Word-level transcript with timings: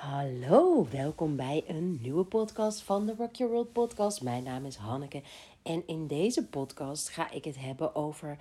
Hallo, 0.00 0.86
welkom 0.90 1.36
bij 1.36 1.64
een 1.66 1.98
nieuwe 2.02 2.24
podcast 2.24 2.82
van 2.82 3.06
de 3.06 3.14
Rock 3.18 3.34
Your 3.34 3.52
World 3.52 3.72
podcast. 3.72 4.22
Mijn 4.22 4.42
naam 4.42 4.64
is 4.64 4.76
Hanneke 4.76 5.22
en 5.62 5.82
in 5.86 6.06
deze 6.06 6.46
podcast 6.46 7.08
ga 7.08 7.30
ik 7.30 7.44
het 7.44 7.58
hebben 7.58 7.94
over 7.94 8.38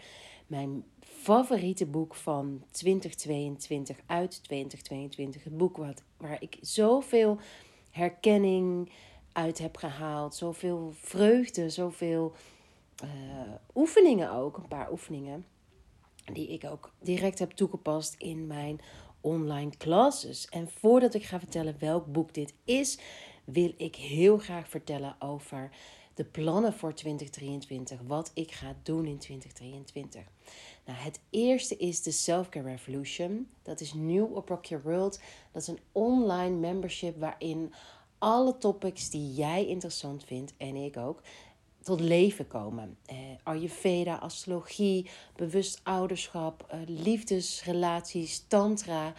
mijn 0.47 0.83
favoriete 0.99 1.85
boek 1.85 2.15
van 2.15 2.63
2022 2.71 3.97
uit 4.05 4.43
2022. 4.43 5.43
Het 5.43 5.57
boek 5.57 5.77
wat, 5.77 6.03
waar 6.17 6.41
ik 6.41 6.57
zoveel 6.61 7.39
herkenning 7.91 8.91
uit 9.31 9.57
heb 9.57 9.77
gehaald, 9.77 10.35
zoveel 10.35 10.91
vreugde, 10.95 11.69
zoveel 11.69 12.33
uh, 13.03 13.09
oefeningen 13.75 14.31
ook, 14.31 14.57
een 14.57 14.67
paar 14.67 14.91
oefeningen 14.91 15.45
die 16.33 16.47
ik 16.47 16.63
ook 16.63 16.91
direct 17.01 17.39
heb 17.39 17.51
toegepast 17.51 18.15
in 18.17 18.47
mijn 18.47 18.81
online 19.21 19.77
classes. 19.77 20.47
En 20.49 20.69
voordat 20.69 21.13
ik 21.13 21.23
ga 21.23 21.39
vertellen 21.39 21.75
welk 21.79 22.05
boek 22.05 22.33
dit 22.33 22.53
is, 22.63 22.97
wil 23.45 23.73
ik 23.77 23.95
heel 23.95 24.37
graag 24.37 24.69
vertellen 24.69 25.15
over 25.19 25.69
de 26.13 26.25
plannen 26.25 26.73
voor 26.73 26.93
2023. 26.93 27.99
Wat 28.07 28.31
ik 28.33 28.51
ga 28.51 28.75
doen 28.83 29.05
in 29.05 29.17
2023. 29.17 30.21
Nou, 30.85 30.99
het 30.99 31.19
eerste 31.29 31.77
is 31.77 32.01
de 32.01 32.11
Selfcare 32.11 32.69
Revolution. 32.69 33.49
Dat 33.61 33.81
is 33.81 33.93
nieuw 33.93 34.25
op 34.25 34.49
Rock 34.49 34.65
Your 34.65 34.83
World. 34.83 35.19
Dat 35.51 35.61
is 35.61 35.67
een 35.67 35.79
online 35.91 36.55
membership 36.55 37.19
waarin 37.19 37.73
alle 38.17 38.57
topics 38.57 39.09
die 39.09 39.33
jij 39.33 39.67
interessant 39.67 40.23
vindt 40.23 40.53
en 40.57 40.75
ik 40.75 40.97
ook 40.97 41.21
tot 41.83 41.99
leven 41.99 42.47
komen. 42.47 42.97
Eh, 43.05 43.15
Ayurveda, 43.43 44.15
astrologie, 44.15 45.09
bewust 45.35 45.79
ouderschap, 45.83 46.65
eh, 46.67 46.79
liefdesrelaties, 46.85 48.45
tantra, 48.47 49.13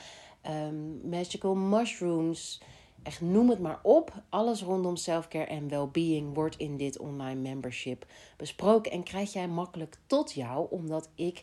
um, 0.46 1.00
magical 1.08 1.54
mushrooms. 1.54 2.60
Echt 3.02 3.20
noem 3.20 3.50
het 3.50 3.58
maar 3.58 3.78
op. 3.82 4.12
Alles 4.28 4.62
rondom 4.62 4.96
selfcare 4.96 5.44
en 5.44 5.68
well-being 5.68 6.34
wordt 6.34 6.56
in 6.56 6.76
dit 6.76 6.98
online 6.98 7.40
membership 7.40 8.06
besproken. 8.36 8.92
En 8.92 9.02
krijg 9.02 9.32
jij 9.32 9.48
makkelijk 9.48 9.96
tot 10.06 10.32
jou, 10.32 10.66
omdat 10.70 11.10
ik 11.14 11.42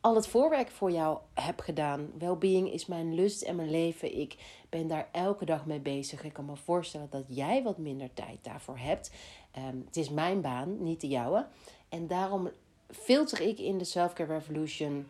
al 0.00 0.14
het 0.14 0.26
voorwerk 0.26 0.70
voor 0.70 0.90
jou 0.90 1.18
heb 1.34 1.60
gedaan. 1.60 2.10
Wellbeing 2.18 2.72
is 2.72 2.86
mijn 2.86 3.14
lust 3.14 3.42
en 3.42 3.56
mijn 3.56 3.70
leven. 3.70 4.18
Ik 4.18 4.36
ben 4.68 4.88
daar 4.88 5.08
elke 5.12 5.44
dag 5.44 5.66
mee 5.66 5.80
bezig. 5.80 6.24
Ik 6.24 6.32
kan 6.32 6.44
me 6.44 6.56
voorstellen 6.56 7.06
dat 7.10 7.24
jij 7.26 7.62
wat 7.62 7.78
minder 7.78 8.14
tijd 8.14 8.38
daarvoor 8.42 8.78
hebt. 8.78 9.10
Ehm, 9.50 9.76
het 9.84 9.96
is 9.96 10.10
mijn 10.10 10.40
baan, 10.40 10.82
niet 10.82 11.00
de 11.00 11.08
jouwe. 11.08 11.46
En 11.88 12.06
daarom 12.06 12.50
filter 12.88 13.40
ik 13.40 13.58
in 13.58 13.78
de 13.78 13.84
Selfcare 13.84 14.32
Revolution 14.32 15.06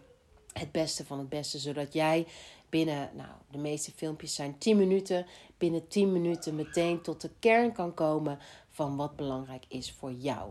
het 0.52 0.72
beste 0.72 1.04
van 1.04 1.18
het 1.18 1.28
beste. 1.28 1.58
Zodat 1.58 1.92
jij 1.92 2.26
binnen, 2.68 3.10
nou, 3.14 3.30
de 3.50 3.58
meeste 3.58 3.92
filmpjes 3.92 4.34
zijn 4.34 4.58
10 4.58 4.76
minuten. 4.76 5.26
Binnen 5.58 5.88
10 5.88 6.12
minuten 6.12 6.54
meteen 6.54 7.00
tot 7.00 7.20
de 7.20 7.30
kern 7.38 7.72
kan 7.72 7.94
komen 7.94 8.38
van 8.68 8.96
wat 8.96 9.16
belangrijk 9.16 9.64
is 9.68 9.92
voor 9.92 10.12
jou. 10.12 10.50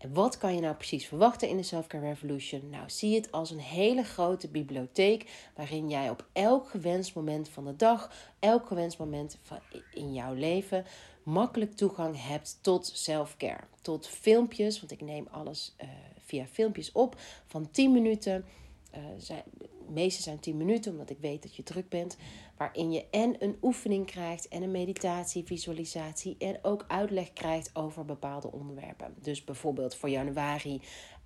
En 0.00 0.12
wat 0.12 0.38
kan 0.38 0.54
je 0.54 0.60
nou 0.60 0.74
precies 0.74 1.06
verwachten 1.06 1.48
in 1.48 1.56
de 1.56 1.62
Selfcare 1.62 2.06
Revolution? 2.06 2.70
Nou, 2.70 2.90
zie 2.90 3.14
het 3.14 3.32
als 3.32 3.50
een 3.50 3.60
hele 3.60 4.02
grote 4.02 4.48
bibliotheek 4.48 5.50
waarin 5.56 5.88
jij 5.88 6.10
op 6.10 6.26
elk 6.32 6.68
gewenst 6.68 7.14
moment 7.14 7.48
van 7.48 7.64
de 7.64 7.76
dag, 7.76 8.12
elk 8.38 8.66
gewenst 8.66 8.98
moment 8.98 9.38
van 9.42 9.58
in 9.94 10.12
jouw 10.12 10.34
leven 10.34 10.84
makkelijk 11.22 11.76
toegang 11.76 12.26
hebt 12.26 12.58
tot 12.60 12.90
selfcare. 12.94 13.64
Tot 13.82 14.06
filmpjes, 14.06 14.80
want 14.80 14.92
ik 14.92 15.00
neem 15.00 15.26
alles 15.30 15.74
uh, 15.82 15.88
via 16.24 16.46
filmpjes 16.46 16.92
op 16.92 17.16
van 17.46 17.70
10 17.70 17.92
minuten. 17.92 18.44
Uh, 18.94 19.00
zijn, 19.16 19.42
de 19.58 19.68
meeste 19.88 20.22
zijn 20.22 20.40
10 20.40 20.56
minuten, 20.56 20.92
omdat 20.92 21.10
ik 21.10 21.18
weet 21.20 21.42
dat 21.42 21.56
je 21.56 21.62
druk 21.62 21.88
bent. 21.88 22.16
Waarin 22.56 22.92
je 22.92 23.06
en 23.10 23.36
een 23.38 23.56
oefening 23.62 24.06
krijgt, 24.06 24.48
en 24.48 24.62
een 24.62 24.70
meditatie, 24.70 25.44
visualisatie. 25.44 26.36
En 26.38 26.58
ook 26.62 26.84
uitleg 26.88 27.32
krijgt 27.32 27.70
over 27.72 28.04
bepaalde 28.04 28.52
onderwerpen. 28.52 29.14
Dus 29.20 29.44
bijvoorbeeld 29.44 29.94
voor 29.94 30.08
januari 30.08 30.80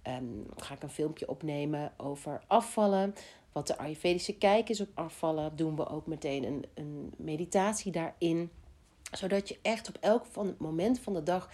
um, 0.09 0.47
ga 0.57 0.75
ik 0.75 0.83
een 0.83 0.91
filmpje 0.91 1.29
opnemen 1.29 1.93
over 1.97 2.43
afvallen. 2.47 3.15
Wat 3.53 3.67
de 3.67 3.79
Ayurvedische 3.79 4.37
kijk 4.37 4.69
is 4.69 4.81
op 4.81 4.89
afvallen. 4.95 5.57
Doen 5.57 5.77
we 5.77 5.89
ook 5.89 6.07
meteen 6.07 6.45
een, 6.45 6.65
een 6.75 7.13
meditatie 7.17 7.93
daarin 7.93 8.51
zodat 9.17 9.49
je 9.49 9.59
echt 9.63 9.89
op 9.89 9.97
elk 10.01 10.27
van 10.27 10.47
het 10.47 10.59
moment 10.59 11.01
van 11.01 11.13
de 11.13 11.23
dag 11.23 11.51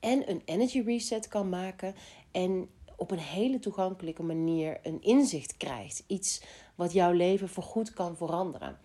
en 0.00 0.30
een 0.30 0.42
energy 0.44 0.80
reset 0.80 1.28
kan 1.28 1.48
maken. 1.48 1.94
En 2.30 2.68
op 3.00 3.10
een 3.10 3.18
hele 3.18 3.58
toegankelijke 3.58 4.22
manier 4.22 4.80
een 4.82 5.02
inzicht 5.02 5.56
krijgt. 5.56 6.04
Iets 6.06 6.42
wat 6.74 6.92
jouw 6.92 7.12
leven 7.12 7.48
voorgoed 7.48 7.92
kan 7.92 8.16
veranderen. 8.16 8.78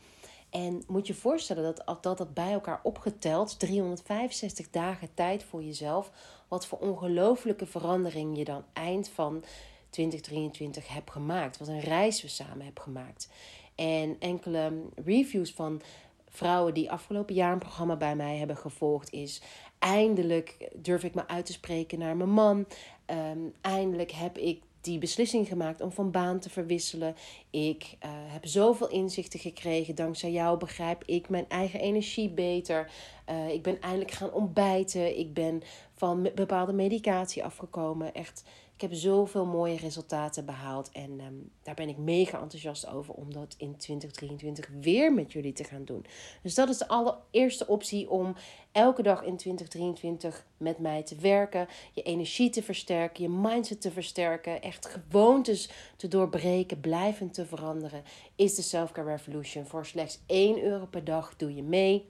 En 0.50 0.84
moet 0.88 1.08
je 1.08 1.14
voorstellen 1.14 1.64
dat 1.64 2.02
dat, 2.04 2.18
dat 2.18 2.34
bij 2.34 2.52
elkaar 2.52 2.80
opgeteld, 2.84 3.60
365 3.60 4.70
dagen 4.70 5.14
tijd 5.14 5.44
voor 5.44 5.64
jezelf, 5.64 6.12
wat 6.48 6.66
voor 6.66 6.78
ongelofelijke 6.78 7.66
verandering 7.66 8.38
je 8.38 8.44
dan 8.44 8.64
eind 8.74 9.08
van 9.08 9.44
2023 9.90 10.88
hebt 10.88 11.12
gemaakt. 11.12 11.58
Wat 11.58 11.68
een 11.68 11.80
reis 11.80 12.22
we 12.22 12.28
samen 12.28 12.66
hebben 12.66 12.84
gemaakt. 12.84 13.30
En 13.76 14.16
enkele 14.20 14.72
reviews 15.06 15.52
van 15.52 15.82
vrouwen 16.30 16.74
die 16.74 16.92
afgelopen 16.92 17.36
jaar 17.36 17.52
een 17.52 17.60
programma 17.60 17.96
bij 17.96 18.16
mij 18.16 18.38
hebben 18.38 18.58
gevolgd 18.58 19.12
is. 19.12 19.42
Eindelijk 19.80 20.70
durf 20.76 21.04
ik 21.04 21.16
me 21.16 21.28
uit 21.28 21.46
te 21.46 21.52
spreken 21.52 22.00
naar 22.00 22.18
mijn 22.18 22.30
man. 22.30 22.66
Ehm, 23.06 23.40
eindelijk 23.62 24.12
heb 24.12 24.38
ik 24.38 24.62
die 24.86 24.98
beslissing 24.98 25.48
gemaakt 25.48 25.82
om 25.82 25.92
van 25.92 26.12
baan 26.12 26.40
te 26.40 26.50
verwisselen. 26.50 27.16
Ik 27.50 27.84
uh, 27.84 28.10
heb 28.12 28.46
zoveel 28.46 28.90
inzichten 28.90 29.40
gekregen. 29.40 29.96
Dankzij 29.96 30.32
jou 30.32 30.58
begrijp 30.58 31.04
ik 31.06 31.30
mijn 31.30 31.46
eigen 31.50 31.80
energie 31.80 32.30
beter. 32.30 32.92
Uh, 33.30 33.50
ik 33.50 33.62
ben 33.62 33.82
eindelijk 33.82 34.12
gaan 34.12 34.32
ontbijten. 34.32 35.18
Ik 35.20 35.34
ben 35.34 35.62
van 35.94 36.30
bepaalde 36.36 36.74
medicatie 36.74 37.44
afgekomen. 37.44 38.14
Echt 38.14 38.44
ik 38.76 38.82
heb 38.82 38.94
zoveel 38.94 39.46
mooie 39.46 39.78
resultaten 39.78 40.46
behaald. 40.46 40.92
En 40.92 41.20
ehm, 41.20 41.34
daar 41.64 41.76
ben 41.76 41.90
ik 41.90 41.98
mega 41.98 42.42
enthousiast 42.42 42.88
over 42.88 43.14
om 43.14 43.34
dat 43.34 43.56
in 43.58 43.78
2023 43.78 44.70
weer 44.82 45.14
met 45.14 45.32
jullie 45.32 45.54
te 45.54 45.64
gaan 45.64 45.86
doen. 45.86 46.06
Dus 46.42 46.56
dat 46.56 46.70
is 46.70 46.78
de 46.78 46.88
allereerste 46.88 47.68
optie 47.68 48.10
om 48.10 48.36
elke 48.72 49.02
dag 49.02 49.24
in 49.24 49.38
2023 49.38 50.46
met 50.58 50.80
mij 50.80 51.04
te 51.04 51.16
werken. 51.16 51.68
Je 51.94 52.02
energie 52.02 52.50
te 52.50 52.64
versterken, 52.64 53.24
je 53.24 53.30
mindset 53.30 53.82
te 53.82 53.92
versterken. 53.92 54.62
Echt 54.62 54.86
gewoontes 54.86 55.70
te 55.96 56.08
doorbreken, 56.08 56.80
blijvend 56.80 57.34
te 57.34 57.46
veranderen. 57.46 58.04
Is 58.36 58.56
de 58.56 58.62
Selfcare 58.62 59.10
Revolution. 59.10 59.66
Voor 59.66 59.86
slechts 59.86 60.20
1 60.26 60.64
euro 60.64 60.86
per 60.86 61.04
dag 61.04 61.36
doe 61.36 61.56
je 61.56 61.64
mee. 61.64 62.10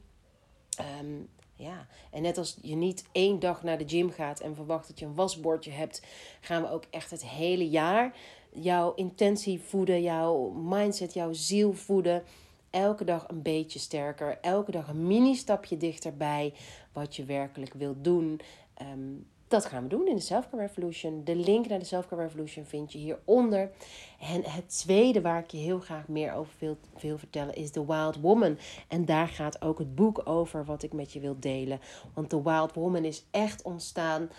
Um, 1.01 1.29
ja, 1.55 1.87
en 2.11 2.21
net 2.21 2.37
als 2.37 2.57
je 2.61 2.75
niet 2.75 3.05
één 3.11 3.39
dag 3.39 3.63
naar 3.63 3.77
de 3.77 3.87
gym 3.87 4.11
gaat 4.11 4.39
en 4.39 4.55
verwacht 4.55 4.87
dat 4.87 4.99
je 4.99 5.05
een 5.05 5.15
wasbordje 5.15 5.71
hebt, 5.71 6.01
gaan 6.41 6.61
we 6.61 6.69
ook 6.69 6.83
echt 6.89 7.11
het 7.11 7.25
hele 7.25 7.69
jaar 7.69 8.15
jouw 8.51 8.93
intentie 8.93 9.59
voeden, 9.59 10.01
jouw 10.01 10.49
mindset, 10.49 11.13
jouw 11.13 11.33
ziel 11.33 11.73
voeden. 11.73 12.23
Elke 12.69 13.03
dag 13.03 13.27
een 13.27 13.41
beetje 13.41 13.79
sterker, 13.79 14.37
elke 14.41 14.71
dag 14.71 14.87
een 14.87 15.07
mini-stapje 15.07 15.77
dichterbij 15.77 16.53
wat 16.93 17.15
je 17.15 17.23
werkelijk 17.25 17.73
wilt 17.73 18.03
doen. 18.03 18.39
Um, 18.81 19.27
dat 19.47 19.65
gaan 19.65 19.83
we 19.83 19.89
doen 19.89 20.07
in 20.07 20.15
de 20.15 20.21
Selfcare 20.21 20.61
Revolution. 20.61 21.23
De 21.23 21.35
link 21.35 21.67
naar 21.67 21.79
de 21.79 21.85
Selfcare 21.85 22.21
Revolution 22.21 22.65
vind 22.65 22.91
je 22.91 22.97
hieronder. 22.97 23.71
En 24.19 24.43
het 24.43 24.79
tweede 24.79 25.21
waar 25.21 25.39
ik 25.39 25.51
je 25.51 25.57
heel 25.57 25.79
graag 25.79 26.07
meer 26.07 26.33
over 26.33 26.53
wil, 26.59 26.77
wil 26.99 27.17
vertellen 27.17 27.55
is 27.55 27.71
The 27.71 27.85
Wild 27.85 28.19
Woman. 28.19 28.57
En 28.87 29.05
daar 29.05 29.27
gaat 29.27 29.61
ook 29.61 29.79
het 29.79 29.95
boek 29.95 30.21
over 30.23 30.65
wat 30.65 30.83
ik 30.83 30.93
met 30.93 31.13
je 31.13 31.19
wil 31.19 31.35
delen. 31.39 31.79
Want 32.13 32.29
The 32.29 32.43
Wild 32.43 32.73
Woman 32.73 33.05
is 33.05 33.25
echt 33.31 33.61
ontstaan 33.61 34.29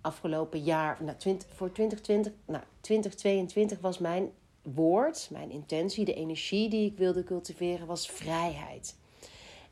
afgelopen 0.00 0.62
jaar. 0.62 0.98
Nou, 1.00 1.16
20, 1.16 1.48
voor 1.54 1.72
2020, 1.72 2.32
nou, 2.46 2.64
2022 2.80 3.80
was 3.80 3.98
mijn 3.98 4.30
woord, 4.62 5.28
mijn 5.30 5.50
intentie, 5.50 6.04
de 6.04 6.14
energie 6.14 6.68
die 6.68 6.90
ik 6.90 6.96
wilde 6.96 7.24
cultiveren, 7.24 7.86
was 7.86 8.10
vrijheid. 8.10 8.96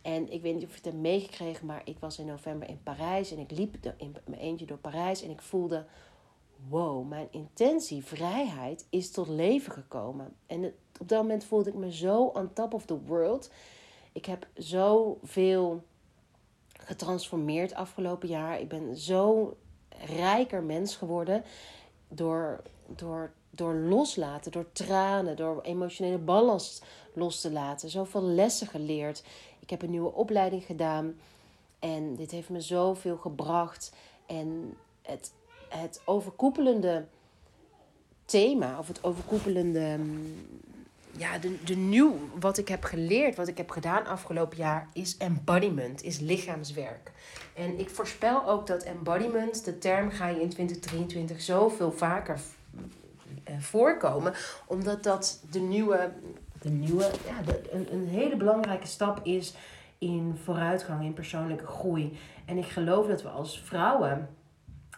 En 0.02 0.32
ik 0.32 0.42
weet 0.42 0.54
niet 0.54 0.64
of 0.64 0.70
je 0.70 0.76
het 0.76 0.84
hebt 0.84 0.96
meegekregen, 0.96 1.66
maar 1.66 1.82
ik 1.84 1.96
was 1.98 2.18
in 2.18 2.26
november 2.26 2.68
in 2.68 2.82
Parijs 2.82 3.30
en 3.30 3.38
ik 3.38 3.50
liep 3.50 3.76
in 3.96 4.16
mijn 4.24 4.40
eentje 4.40 4.66
door 4.66 4.78
Parijs 4.78 5.22
en 5.22 5.30
ik 5.30 5.42
voelde, 5.42 5.84
wow, 6.68 7.08
mijn 7.08 7.28
intentie, 7.30 8.04
vrijheid 8.04 8.86
is 8.90 9.10
tot 9.10 9.28
leven 9.28 9.72
gekomen. 9.72 10.36
En 10.46 10.74
op 11.00 11.08
dat 11.08 11.22
moment 11.22 11.44
voelde 11.44 11.70
ik 11.70 11.76
me 11.76 11.92
zo 11.92 12.22
on 12.24 12.52
top 12.52 12.74
of 12.74 12.84
the 12.84 13.00
world. 13.00 13.50
Ik 14.12 14.26
heb 14.26 14.46
zoveel 14.54 15.84
getransformeerd 16.72 17.74
afgelopen 17.74 18.28
jaar. 18.28 18.60
Ik 18.60 18.68
ben 18.68 18.96
zo 18.96 19.56
rijker 20.06 20.62
mens 20.62 20.96
geworden 20.96 21.44
door, 22.08 22.62
door, 22.86 23.32
door 23.50 23.74
loslaten, 23.74 24.52
door 24.52 24.72
tranen, 24.72 25.36
door 25.36 25.62
emotionele 25.62 26.18
ballast 26.18 26.84
los 27.14 27.40
te 27.40 27.50
laten. 27.50 27.90
Zoveel 27.90 28.22
lessen 28.22 28.66
geleerd. 28.66 29.22
Ik 29.62 29.70
heb 29.70 29.82
een 29.82 29.90
nieuwe 29.90 30.12
opleiding 30.12 30.64
gedaan. 30.64 31.14
En 31.78 32.14
dit 32.14 32.30
heeft 32.30 32.48
me 32.48 32.60
zoveel 32.60 33.16
gebracht. 33.16 33.92
En 34.26 34.76
het, 35.02 35.32
het 35.68 36.02
overkoepelende 36.04 37.06
thema, 38.24 38.78
of 38.78 38.88
het 38.88 39.04
overkoepelende 39.04 39.96
mm, 39.98 40.34
ja, 41.16 41.38
de, 41.38 41.62
de 41.64 41.76
nieuw, 41.76 42.18
wat 42.40 42.58
ik 42.58 42.68
heb 42.68 42.84
geleerd, 42.84 43.36
wat 43.36 43.48
ik 43.48 43.56
heb 43.56 43.70
gedaan 43.70 44.06
afgelopen 44.06 44.56
jaar, 44.56 44.88
is 44.92 45.16
embodiment, 45.16 46.02
is 46.02 46.18
lichaamswerk. 46.18 47.12
En 47.54 47.78
ik 47.78 47.90
voorspel 47.90 48.48
ook 48.48 48.66
dat 48.66 48.82
embodiment, 48.82 49.64
de 49.64 49.78
term 49.78 50.10
ga 50.10 50.28
je 50.28 50.40
in 50.40 50.48
2023 50.48 51.40
zoveel 51.40 51.92
vaker 51.92 52.40
uh, 53.50 53.60
voorkomen, 53.60 54.34
omdat 54.66 55.02
dat 55.02 55.40
de 55.50 55.60
nieuwe, 55.60 56.12
de 56.62 56.70
nieuwe 56.70 57.10
ja, 57.26 57.42
de, 57.44 57.72
een, 57.72 57.92
een 57.92 58.08
hele 58.08 58.36
belangrijke 58.36 58.86
stap 58.86 59.20
is 59.26 59.54
in 59.98 60.36
vooruitgang, 60.44 61.04
in 61.04 61.12
persoonlijke 61.12 61.66
groei. 61.66 62.18
En 62.44 62.58
ik 62.58 62.66
geloof 62.66 63.06
dat 63.06 63.22
we 63.22 63.28
als 63.28 63.60
vrouwen, 63.60 64.28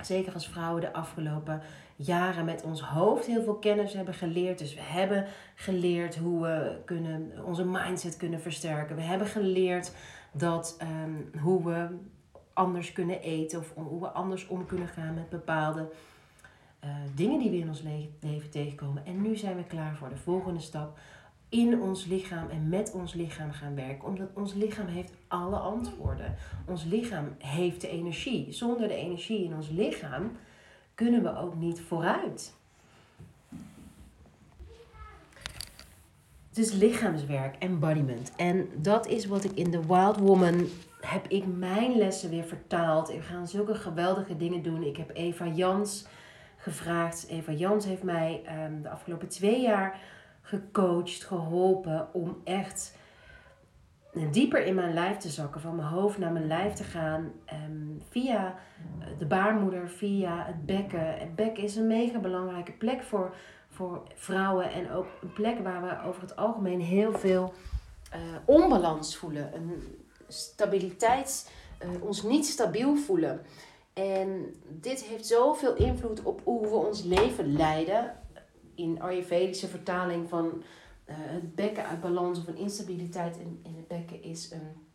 zeker 0.02 0.32
als 0.32 0.48
vrouwen 0.48 0.80
de 0.80 0.92
afgelopen 0.92 1.62
jaren 1.96 2.44
met 2.44 2.62
ons 2.62 2.80
hoofd 2.82 3.26
heel 3.26 3.42
veel 3.42 3.54
kennis 3.54 3.92
hebben 3.92 4.14
geleerd. 4.14 4.58
Dus 4.58 4.74
we 4.74 4.82
hebben 4.82 5.26
geleerd 5.54 6.16
hoe 6.16 6.42
we 6.42 6.76
kunnen, 6.84 7.32
onze 7.44 7.64
mindset 7.64 8.16
kunnen 8.16 8.40
versterken. 8.40 8.96
We 8.96 9.02
hebben 9.02 9.26
geleerd 9.26 9.92
dat, 10.32 10.78
um, 10.82 11.30
hoe 11.40 11.64
we 11.64 11.86
anders 12.52 12.92
kunnen 12.92 13.20
eten 13.20 13.58
of 13.58 13.72
hoe 13.74 14.00
we 14.00 14.08
anders 14.08 14.46
om 14.46 14.66
kunnen 14.66 14.88
gaan 14.88 15.14
met 15.14 15.28
bepaalde 15.28 15.88
uh, 16.84 16.90
dingen 17.14 17.38
die 17.38 17.50
we 17.50 17.56
in 17.56 17.68
ons 17.68 17.82
leven 18.20 18.50
tegenkomen. 18.50 19.06
En 19.06 19.22
nu 19.22 19.36
zijn 19.36 19.56
we 19.56 19.64
klaar 19.64 19.96
voor 19.96 20.08
de 20.08 20.16
volgende 20.16 20.60
stap. 20.60 20.98
In 21.54 21.80
ons 21.80 22.06
lichaam 22.06 22.48
en 22.50 22.68
met 22.68 22.92
ons 22.92 23.14
lichaam 23.14 23.52
gaan 23.52 23.74
werken. 23.74 24.08
Omdat 24.08 24.28
ons 24.34 24.54
lichaam 24.54 24.86
heeft 24.86 25.12
alle 25.28 25.56
antwoorden. 25.56 26.34
Ons 26.66 26.84
lichaam 26.84 27.34
heeft 27.38 27.80
de 27.80 27.88
energie. 27.88 28.52
Zonder 28.52 28.88
de 28.88 28.94
energie 28.94 29.44
in 29.44 29.54
ons 29.54 29.68
lichaam 29.68 30.32
kunnen 30.94 31.22
we 31.22 31.36
ook 31.36 31.54
niet 31.54 31.80
vooruit. 31.80 32.54
Is 36.54 36.72
lichaamswerk, 36.72 37.56
embodiment. 37.58 38.32
En 38.36 38.68
dat 38.76 39.06
is 39.06 39.26
wat 39.26 39.44
ik 39.44 39.52
in 39.52 39.70
The 39.70 39.86
Wild 39.86 40.18
Woman 40.18 40.66
heb 41.00 41.26
ik 41.28 41.44
mijn 41.46 41.96
lessen 41.96 42.30
weer 42.30 42.44
vertaald. 42.44 43.08
We 43.08 43.22
gaan 43.22 43.48
zulke 43.48 43.74
geweldige 43.74 44.36
dingen 44.36 44.62
doen. 44.62 44.82
Ik 44.82 44.96
heb 44.96 45.10
Eva 45.12 45.46
Jans 45.46 46.06
gevraagd. 46.56 47.26
Eva 47.28 47.52
Jans 47.52 47.84
heeft 47.84 48.02
mij 48.02 48.42
um, 48.66 48.82
de 48.82 48.90
afgelopen 48.90 49.28
twee 49.28 49.60
jaar 49.60 50.00
gecoacht, 50.44 51.24
geholpen 51.24 52.08
om 52.12 52.40
echt 52.44 52.96
dieper 54.30 54.66
in 54.66 54.74
mijn 54.74 54.94
lijf 54.94 55.16
te 55.16 55.28
zakken, 55.28 55.60
van 55.60 55.76
mijn 55.76 55.88
hoofd 55.88 56.18
naar 56.18 56.32
mijn 56.32 56.46
lijf 56.46 56.72
te 56.72 56.84
gaan, 56.84 57.32
um, 57.68 58.02
via 58.10 58.54
eh, 59.00 59.06
de 59.18 59.26
baarmoeder, 59.26 59.88
via 59.88 60.44
het 60.46 60.66
bekken. 60.66 61.18
Het 61.18 61.34
bekken 61.34 61.62
is 61.62 61.76
een 61.76 61.86
mega 61.86 62.18
belangrijke 62.18 62.72
plek 62.72 63.02
voor, 63.02 63.34
voor 63.68 64.02
vrouwen 64.14 64.72
en 64.72 64.90
ook 64.90 65.06
een 65.22 65.32
plek 65.32 65.58
waar 65.58 65.82
we 65.82 66.08
over 66.08 66.22
het 66.22 66.36
algemeen 66.36 66.80
heel 66.80 67.12
veel 67.12 67.52
uh, 68.14 68.20
onbalans 68.44 69.16
voelen, 69.16 69.54
een 69.54 69.82
stabiliteit, 70.28 71.50
uh, 71.82 72.02
ons 72.02 72.22
niet 72.22 72.46
stabiel 72.46 72.96
voelen. 72.96 73.40
En 73.92 74.54
dit 74.68 75.04
heeft 75.04 75.26
zoveel 75.26 75.74
invloed 75.74 76.22
op 76.22 76.40
hoe 76.44 76.60
we 76.60 76.74
ons 76.74 77.02
leven 77.02 77.52
leiden. 77.52 78.14
In 78.74 79.00
Ayurvedische 79.00 79.68
vertaling 79.68 80.28
van 80.28 80.44
uh, 80.44 81.14
het 81.16 81.54
bekken 81.54 81.86
uit 81.86 82.00
balans 82.00 82.38
of 82.38 82.46
een 82.46 82.56
instabiliteit 82.56 83.36
in, 83.36 83.60
in 83.62 83.76
het 83.76 83.88
bekken 83.88 84.22
is 84.22 84.50
een, 84.50 84.86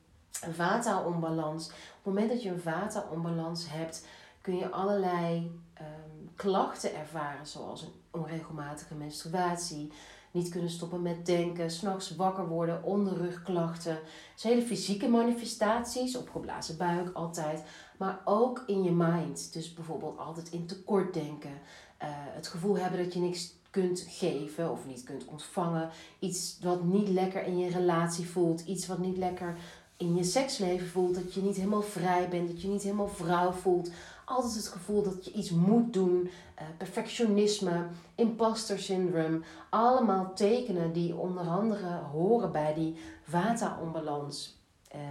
een 0.42 0.54
vata-onbalans. 0.54 1.68
Op 1.68 1.74
het 1.74 2.06
moment 2.06 2.30
dat 2.30 2.44
je 2.44 2.50
een 2.50 2.62
vata-onbalans 2.62 3.70
hebt, 3.70 4.08
kun 4.42 4.58
je 4.58 4.70
allerlei 4.70 5.52
um, 5.82 6.30
klachten 6.36 6.96
ervaren, 6.96 7.48
zoals 7.48 7.82
een 7.82 7.94
onregelmatige 8.12 8.96
menstruatie, 8.96 9.92
niet 10.32 10.50
kunnen 10.50 10.70
stoppen 10.70 11.02
met 11.02 11.26
denken, 11.26 11.72
s'nachts 11.72 12.16
wakker 12.16 12.48
worden, 12.48 12.84
onderrugklachten. 12.84 14.00
Hele 14.42 14.62
fysieke 14.62 15.08
manifestaties, 15.08 16.18
opgeblazen 16.18 16.78
buik 16.78 17.10
altijd, 17.14 17.64
maar 17.98 18.22
ook 18.26 18.64
in 18.68 18.84
je 18.84 18.92
mind. 18.92 19.54
Dus 19.54 19.74
bijvoorbeeld 19.74 20.18
altijd 20.18 20.50
in 20.52 20.66
tekort 20.66 21.14
denken, 21.14 21.52
uh, 21.52 22.08
het 22.10 22.48
gevoel 22.48 22.78
hebben 22.78 23.04
dat 23.04 23.14
je 23.14 23.20
niks 23.20 23.59
kunt 23.70 24.06
geven 24.08 24.72
of 24.72 24.86
niet 24.86 25.04
kunt 25.04 25.26
ontvangen. 25.26 25.90
Iets 26.20 26.58
wat 26.62 26.84
niet 26.84 27.08
lekker 27.08 27.44
in 27.44 27.58
je 27.58 27.70
relatie 27.70 28.30
voelt. 28.30 28.62
Iets 28.62 28.88
wat 28.88 28.98
niet 28.98 29.18
lekker 29.18 29.56
in 29.98 30.16
je 30.16 30.24
seksleven 30.24 30.88
voelt. 30.88 31.16
Dat 31.16 31.34
je 31.34 31.42
niet 31.42 31.56
helemaal 31.56 31.82
vrij 31.82 32.30
bent. 32.30 32.48
Dat 32.48 32.62
je 32.62 32.68
niet 32.68 32.84
helemaal 32.84 33.08
vrouw 33.08 33.52
voelt. 33.52 33.92
Altijd 34.26 34.54
het 34.54 34.68
gevoel 34.68 35.04
dat 35.04 35.26
je 35.26 35.32
iets 35.32 35.50
moet 35.50 35.94
doen. 35.94 36.22
Uh, 36.22 36.68
perfectionisme. 36.78 37.88
Imposter 38.16 38.80
syndrome. 38.80 39.42
Allemaal 39.70 40.34
tekenen 40.34 40.94
die 40.94 41.16
onder 41.16 41.48
andere 41.48 42.00
horen 42.12 42.52
bij 42.52 42.74
die 42.74 42.96
vata-onbalans. 43.24 44.58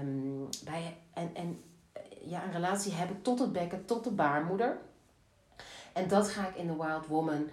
Um, 0.03 0.49
bij, 0.65 0.97
en 1.13 1.31
en 1.35 1.61
eh, 1.93 2.03
ja, 2.25 2.45
een 2.45 2.53
relatie 2.53 2.93
hebben 2.93 3.23
tot 3.23 3.39
het 3.39 3.53
bekken, 3.53 3.85
tot 3.85 4.05
de 4.05 4.11
baarmoeder. 4.11 4.79
En 5.93 6.09
dat 6.09 6.29
ga 6.29 6.49
ik 6.49 6.57
in 6.57 6.67
The 6.67 6.77
Wild 6.77 7.07
Woman 7.07 7.49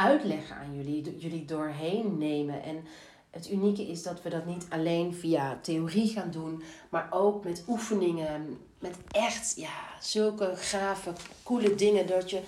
uitleggen 0.00 0.56
aan 0.56 0.76
jullie, 0.76 1.18
jullie 1.18 1.44
doorheen 1.44 2.18
nemen. 2.18 2.62
En 2.62 2.84
het 3.30 3.50
unieke 3.50 3.82
is 3.82 4.02
dat 4.02 4.22
we 4.22 4.28
dat 4.30 4.46
niet 4.46 4.66
alleen 4.68 5.14
via 5.14 5.58
theorie 5.62 6.08
gaan 6.08 6.30
doen, 6.30 6.62
maar 6.88 7.08
ook 7.10 7.44
met 7.44 7.64
oefeningen, 7.68 8.58
met 8.78 8.96
echt 9.10 9.52
ja, 9.56 9.78
zulke 10.00 10.52
gave, 10.56 11.12
coole 11.42 11.74
dingen, 11.74 12.06
dat 12.06 12.30
je 12.30 12.40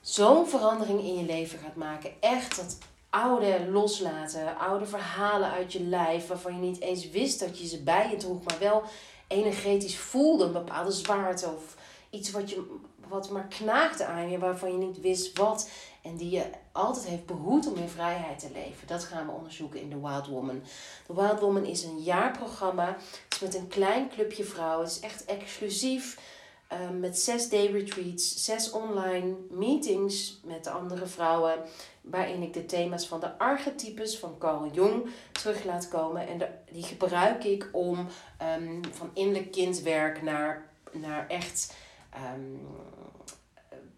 zo'n 0.00 0.46
verandering 0.46 1.00
in 1.00 1.14
je 1.14 1.24
leven 1.24 1.58
gaat 1.58 1.76
maken. 1.76 2.10
Echt 2.20 2.56
dat 2.56 2.78
oude 3.10 3.66
loslaten, 3.70 4.58
oude 4.58 4.86
verhalen 4.86 5.50
uit 5.50 5.72
je 5.72 5.82
lijf, 5.82 6.26
waarvan 6.26 6.54
je 6.54 6.60
niet 6.60 6.80
eens 6.80 7.10
wist 7.10 7.40
dat 7.40 7.58
je 7.58 7.66
ze 7.66 7.82
bij 7.82 8.10
je 8.10 8.16
droeg, 8.16 8.42
maar 8.42 8.58
wel 8.58 8.82
energetisch 9.28 9.98
voelde, 9.98 10.44
een 10.44 10.52
bepaalde 10.52 10.92
zwaarte 10.92 11.46
of 11.46 11.76
iets 12.10 12.30
wat, 12.30 12.50
je, 12.50 12.78
wat 13.08 13.30
maar 13.30 13.46
knaagde 13.48 14.04
aan 14.04 14.30
je, 14.30 14.38
waarvan 14.38 14.70
je 14.72 14.86
niet 14.86 15.00
wist 15.00 15.38
wat. 15.38 15.70
En 16.02 16.16
die 16.16 16.30
je 16.30 16.44
altijd 16.72 17.06
heeft 17.06 17.26
behoed 17.26 17.66
om 17.66 17.76
in 17.76 17.88
vrijheid 17.88 18.38
te 18.38 18.50
leven. 18.52 18.86
Dat 18.86 19.04
gaan 19.04 19.26
we 19.26 19.32
onderzoeken 19.32 19.80
in 19.80 19.90
The 19.90 20.00
Wild 20.00 20.26
Woman. 20.26 20.62
The 21.06 21.14
Wild 21.14 21.40
Woman 21.40 21.64
is 21.64 21.82
een 21.82 22.02
jaarprogramma. 22.02 22.86
Het 23.24 23.34
is 23.34 23.40
met 23.40 23.54
een 23.54 23.68
klein 23.68 24.08
clubje 24.08 24.44
vrouwen. 24.44 24.86
Het 24.86 24.94
is 24.94 25.00
echt 25.00 25.24
exclusief. 25.24 26.18
Um, 26.72 27.00
met 27.00 27.18
zes 27.18 27.48
day 27.48 27.66
retreats, 27.66 28.44
zes 28.44 28.70
online 28.70 29.34
meetings 29.50 30.40
met 30.44 30.64
de 30.64 30.70
andere 30.70 31.06
vrouwen. 31.06 31.58
Waarin 32.00 32.42
ik 32.42 32.52
de 32.52 32.66
thema's 32.66 33.06
van 33.06 33.20
de 33.20 33.38
archetypes 33.38 34.18
van 34.18 34.38
Carl 34.38 34.70
Jung 34.72 35.06
terug 35.32 35.64
laat 35.64 35.88
komen. 35.88 36.28
En 36.28 36.64
die 36.72 36.82
gebruik 36.82 37.44
ik 37.44 37.68
om 37.72 38.06
um, 38.58 38.80
van 38.92 39.10
innerlijk 39.12 39.52
kindwerk 39.52 40.22
naar, 40.22 40.66
naar 40.92 41.28
echt 41.28 41.74
um, 42.34 42.60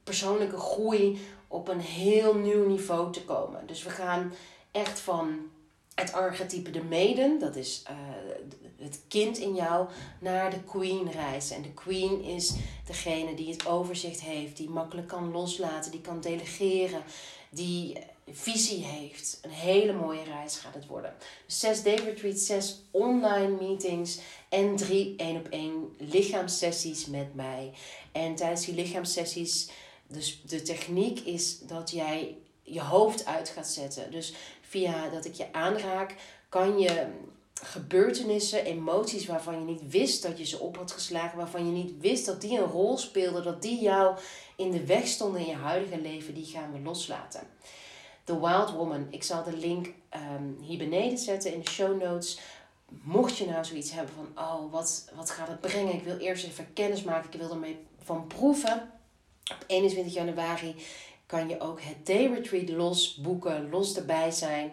persoonlijke 0.05 0.57
groei 0.57 1.21
op 1.49 1.69
een 1.69 1.81
heel 1.81 2.35
nieuw 2.35 2.67
niveau 2.67 3.13
te 3.13 3.25
komen. 3.25 3.67
Dus 3.67 3.83
we 3.83 3.91
gaan 3.91 4.33
echt 4.71 5.01
van 5.01 5.51
het 5.95 6.13
archetype 6.13 6.71
de 6.71 6.85
maiden, 6.85 7.39
dat 7.39 7.57
is 7.57 7.83
uh, 7.91 7.97
het 8.77 9.01
kind 9.09 9.39
in 9.39 9.55
jou, 9.55 9.89
naar 10.19 10.51
de 10.51 10.63
queen 10.63 11.11
reizen. 11.11 11.57
En 11.57 11.63
de 11.63 11.73
queen 11.73 12.23
is 12.23 12.55
degene 12.87 13.35
die 13.35 13.51
het 13.51 13.67
overzicht 13.67 14.21
heeft, 14.21 14.57
die 14.57 14.71
makkelijk 14.71 15.09
kan 15.09 15.31
loslaten, 15.31 15.91
die 15.91 16.01
kan 16.01 16.21
delegeren, 16.21 17.03
die 17.51 17.97
visie 18.33 18.85
heeft. 18.85 19.39
Een 19.43 19.51
hele 19.51 19.93
mooie 19.93 20.23
reis 20.23 20.57
gaat 20.57 20.75
het 20.75 20.87
worden. 20.87 21.15
Dus 21.47 21.59
zes 21.59 21.83
day 21.83 21.95
retreats, 21.95 22.47
zes 22.47 22.83
online 22.91 23.57
meetings 23.61 24.19
en 24.49 24.77
drie 24.77 25.15
één 25.17 25.37
op 25.37 25.49
één 25.49 25.95
lichaamssessies 25.99 27.07
met 27.07 27.35
mij. 27.35 27.73
En 28.13 28.35
tijdens 28.35 28.65
die 28.65 28.75
lichaamssessies 28.75 29.69
dus 30.09 30.43
de 30.47 30.63
techniek 30.63 31.21
is 31.21 31.59
dat 31.59 31.91
jij 31.91 32.37
je 32.63 32.81
hoofd 32.81 33.27
uit 33.27 33.49
gaat 33.49 33.69
zetten. 33.69 34.11
Dus 34.11 34.33
via 34.61 35.09
dat 35.09 35.25
ik 35.25 35.35
je 35.35 35.53
aanraak, 35.53 36.15
kan 36.49 36.79
je 36.79 37.07
gebeurtenissen, 37.63 38.65
emoties 38.65 39.27
waarvan 39.27 39.55
je 39.55 39.65
niet 39.65 39.91
wist 39.91 40.23
dat 40.23 40.39
je 40.39 40.45
ze 40.45 40.59
op 40.59 40.77
had 40.77 40.93
geslagen, 40.93 41.39
waarvan 41.39 41.67
je 41.67 41.73
niet 41.73 42.01
wist 42.01 42.27
dat 42.27 42.41
die 42.41 42.59
een 42.59 42.65
rol 42.65 42.99
speelden, 42.99 43.43
dat 43.45 43.63
die 43.63 43.81
jou 43.81 44.17
in 44.57 44.71
de 44.71 44.87
weg 44.87 45.07
stonden 45.07 45.41
in 45.41 45.47
je 45.47 45.55
huidige 45.55 46.01
leven, 46.01 46.35
die 46.35 46.45
gaan 46.45 46.73
we 46.73 46.79
loslaten. 46.81 47.41
The 48.29 48.41
Wild 48.41 48.71
Woman, 48.71 49.07
ik 49.11 49.23
zal 49.23 49.43
de 49.43 49.57
link 49.57 49.87
um, 49.87 50.59
hier 50.61 50.79
beneden 50.79 51.19
zetten 51.19 51.53
in 51.53 51.61
de 51.61 51.71
show 51.71 52.03
notes. 52.03 52.41
Mocht 53.03 53.37
je 53.37 53.47
nou 53.47 53.65
zoiets 53.65 53.93
hebben 53.93 54.15
van, 54.15 54.45
oh, 54.45 54.73
wat, 54.73 55.11
wat 55.15 55.31
gaat 55.31 55.49
het 55.49 55.61
brengen? 55.61 55.95
Ik 55.95 56.05
wil 56.05 56.17
eerst 56.17 56.45
even 56.47 56.73
kennis 56.73 57.03
maken, 57.03 57.33
ik 57.33 57.41
wil 57.41 57.51
ermee 57.51 57.79
van 58.03 58.27
proeven 58.27 58.91
op 59.51 59.65
21 59.67 60.15
januari 60.15 60.75
kan 61.27 61.49
je 61.49 61.61
ook 61.61 61.81
het 61.81 62.07
day 62.07 62.27
retreat 62.27 62.69
los 62.69 63.15
boeken, 63.15 63.71
los 63.71 63.97
erbij 63.97 64.31
zijn. 64.31 64.73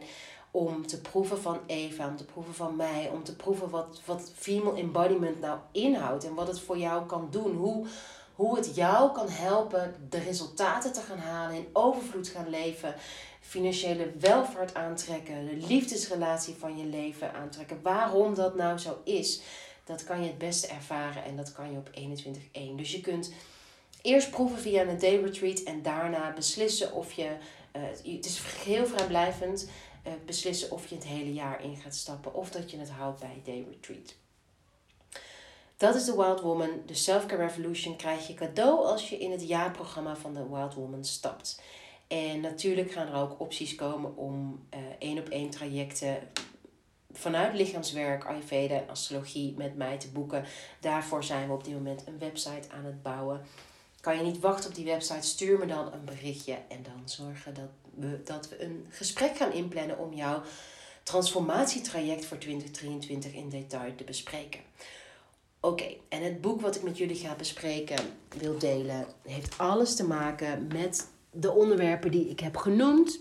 Om 0.51 0.87
te 0.87 1.01
proeven 1.01 1.41
van 1.41 1.59
Eva, 1.65 2.07
om 2.07 2.15
te 2.15 2.25
proeven 2.25 2.53
van 2.53 2.75
mij, 2.75 3.09
om 3.13 3.23
te 3.23 3.35
proeven 3.35 3.69
wat, 3.69 4.01
wat 4.05 4.31
female 4.35 4.79
embodiment 4.79 5.39
nou 5.39 5.59
inhoudt 5.71 6.25
en 6.25 6.33
wat 6.33 6.47
het 6.47 6.59
voor 6.59 6.77
jou 6.77 7.05
kan 7.05 7.27
doen. 7.31 7.55
Hoe, 7.55 7.87
hoe 8.35 8.55
het 8.55 8.75
jou 8.75 9.11
kan 9.11 9.29
helpen 9.29 9.95
de 10.09 10.19
resultaten 10.19 10.93
te 10.93 11.01
gaan 11.01 11.17
halen, 11.17 11.55
in 11.55 11.67
overvloed 11.73 12.27
gaan 12.27 12.49
leven, 12.49 12.95
financiële 13.47 14.11
welvaart 14.19 14.73
aantrekken, 14.73 15.45
de 15.45 15.67
liefdesrelatie 15.67 16.55
van 16.55 16.77
je 16.77 16.85
leven 16.85 17.33
aantrekken. 17.33 17.81
Waarom 17.81 18.33
dat 18.35 18.55
nou 18.55 18.77
zo 18.77 19.01
is, 19.03 19.41
dat 19.83 20.03
kan 20.03 20.21
je 20.21 20.27
het 20.27 20.37
beste 20.37 20.67
ervaren 20.67 21.23
en 21.23 21.35
dat 21.35 21.51
kan 21.51 21.71
je 21.71 21.77
op 21.77 21.89
21.1. 22.73 22.75
Dus 22.75 22.91
je 22.91 23.01
kunt 23.01 23.33
eerst 24.01 24.29
proeven 24.29 24.57
via 24.57 24.81
een 24.81 24.99
day 24.99 25.21
retreat 25.21 25.59
en 25.59 25.81
daarna 25.81 26.33
beslissen 26.33 26.93
of 26.93 27.11
je, 27.11 27.37
uh, 27.75 28.13
het 28.15 28.25
is 28.25 28.41
heel 28.65 28.85
vrijblijvend, 28.85 29.69
uh, 30.07 30.13
beslissen 30.25 30.71
of 30.71 30.87
je 30.87 30.95
het 30.95 31.05
hele 31.05 31.33
jaar 31.33 31.63
in 31.63 31.75
gaat 31.75 31.95
stappen 31.95 32.33
of 32.33 32.51
dat 32.51 32.71
je 32.71 32.77
het 32.79 32.89
houdt 32.89 33.19
bij 33.19 33.41
day 33.43 33.65
retreat. 33.69 34.15
Dat 35.77 35.95
is 35.95 36.05
de 36.05 36.15
Wild 36.15 36.41
Woman. 36.41 36.69
De 36.85 36.93
Self-Care 36.93 37.45
Revolution 37.45 37.95
krijg 37.95 38.27
je 38.27 38.33
cadeau 38.33 38.85
als 38.85 39.09
je 39.09 39.17
in 39.17 39.31
het 39.31 39.47
jaarprogramma 39.47 40.15
van 40.15 40.33
de 40.33 40.47
Wild 40.49 40.73
Woman 40.73 41.05
stapt. 41.05 41.61
En 42.07 42.41
natuurlijk 42.41 42.91
gaan 42.91 43.07
er 43.07 43.15
ook 43.15 43.39
opties 43.39 43.75
komen 43.75 44.17
om 44.17 44.65
uh, 44.73 44.79
één 44.99 45.17
op 45.17 45.29
één 45.29 45.49
trajecten 45.49 46.17
vanuit 47.11 47.53
lichaamswerk, 47.53 48.25
Ayurveda 48.25 48.75
en 48.75 48.89
astrologie 48.89 49.53
met 49.57 49.75
mij 49.75 49.97
te 49.97 50.11
boeken. 50.11 50.45
Daarvoor 50.79 51.23
zijn 51.23 51.47
we 51.47 51.53
op 51.53 51.63
dit 51.63 51.73
moment 51.73 52.07
een 52.07 52.19
website 52.19 52.69
aan 52.69 52.85
het 52.85 53.01
bouwen. 53.01 53.41
Kan 54.01 54.17
je 54.17 54.23
niet 54.23 54.39
wachten 54.39 54.69
op 54.69 54.75
die 54.75 54.85
website, 54.85 55.27
stuur 55.27 55.59
me 55.59 55.65
dan 55.65 55.93
een 55.93 56.05
berichtje 56.05 56.57
en 56.67 56.83
dan 56.83 57.01
zorgen 57.05 57.53
dat 57.53 57.69
we, 57.95 58.21
dat 58.23 58.49
we 58.49 58.63
een 58.63 58.85
gesprek 58.89 59.37
gaan 59.37 59.53
inplannen 59.53 59.99
om 59.99 60.13
jouw 60.13 60.41
transformatietraject 61.03 62.25
voor 62.25 62.37
2023 62.37 63.33
in 63.33 63.49
detail 63.49 63.95
te 63.95 64.03
bespreken. 64.03 64.59
Oké, 65.59 65.95
en 66.09 66.23
het 66.23 66.41
boek 66.41 66.61
wat 66.61 66.75
ik 66.75 66.83
met 66.83 66.97
jullie 66.97 67.15
ga 67.15 67.35
bespreken, 67.35 67.99
wil 68.37 68.57
delen, 68.57 69.05
heeft 69.21 69.57
alles 69.57 69.95
te 69.95 70.07
maken 70.07 70.67
met 70.67 71.07
de 71.35 71.51
onderwerpen 71.51 72.11
die 72.11 72.29
ik 72.29 72.39
heb 72.39 72.57
genoemd. 72.57 73.19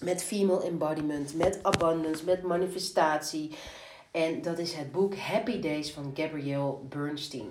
Met 0.00 0.22
female 0.22 0.64
embodiment, 0.64 1.34
met 1.34 1.58
abundance, 1.62 2.24
met 2.24 2.42
manifestatie. 2.42 3.50
En 4.10 4.42
dat 4.42 4.58
is 4.58 4.72
het 4.72 4.92
boek 4.92 5.16
Happy 5.16 5.60
Days 5.60 5.92
van 5.92 6.12
Gabrielle 6.14 6.76
Bernstein. 6.88 7.48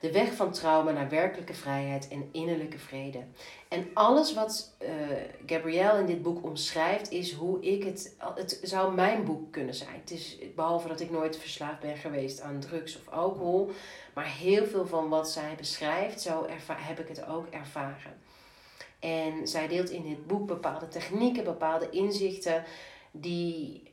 De 0.00 0.12
weg 0.12 0.32
van 0.32 0.52
trauma 0.52 0.90
naar 0.90 1.08
werkelijke 1.08 1.54
vrijheid 1.54 2.08
en 2.08 2.28
innerlijke 2.32 2.78
vrede. 2.78 3.22
En 3.68 3.86
alles 3.94 4.34
wat 4.34 4.74
uh, 4.82 4.88
Gabrielle 5.46 6.00
in 6.00 6.06
dit 6.06 6.22
boek 6.22 6.44
omschrijft, 6.44 7.10
is 7.10 7.32
hoe 7.32 7.60
ik 7.60 7.84
het. 7.84 8.16
Het 8.34 8.58
zou 8.62 8.94
mijn 8.94 9.24
boek 9.24 9.52
kunnen 9.52 9.74
zijn. 9.74 10.00
Het 10.00 10.10
is, 10.10 10.38
behalve 10.54 10.88
dat 10.88 11.00
ik 11.00 11.10
nooit 11.10 11.36
verslaafd 11.36 11.80
ben 11.80 11.96
geweest 11.96 12.40
aan 12.40 12.60
drugs 12.60 12.96
of 12.96 13.08
alcohol. 13.14 13.70
Maar 14.14 14.26
heel 14.26 14.66
veel 14.66 14.86
van 14.86 15.08
wat 15.08 15.30
zij 15.30 15.54
beschrijft, 15.56 16.20
zo 16.20 16.46
heb 16.68 16.98
ik 16.98 17.08
het 17.08 17.26
ook 17.26 17.46
ervaren. 17.50 18.23
En 19.04 19.48
zij 19.48 19.68
deelt 19.68 19.90
in 19.90 20.02
dit 20.02 20.26
boek 20.26 20.46
bepaalde 20.46 20.88
technieken, 20.88 21.44
bepaalde 21.44 21.90
inzichten 21.90 22.64
die, 23.10 23.92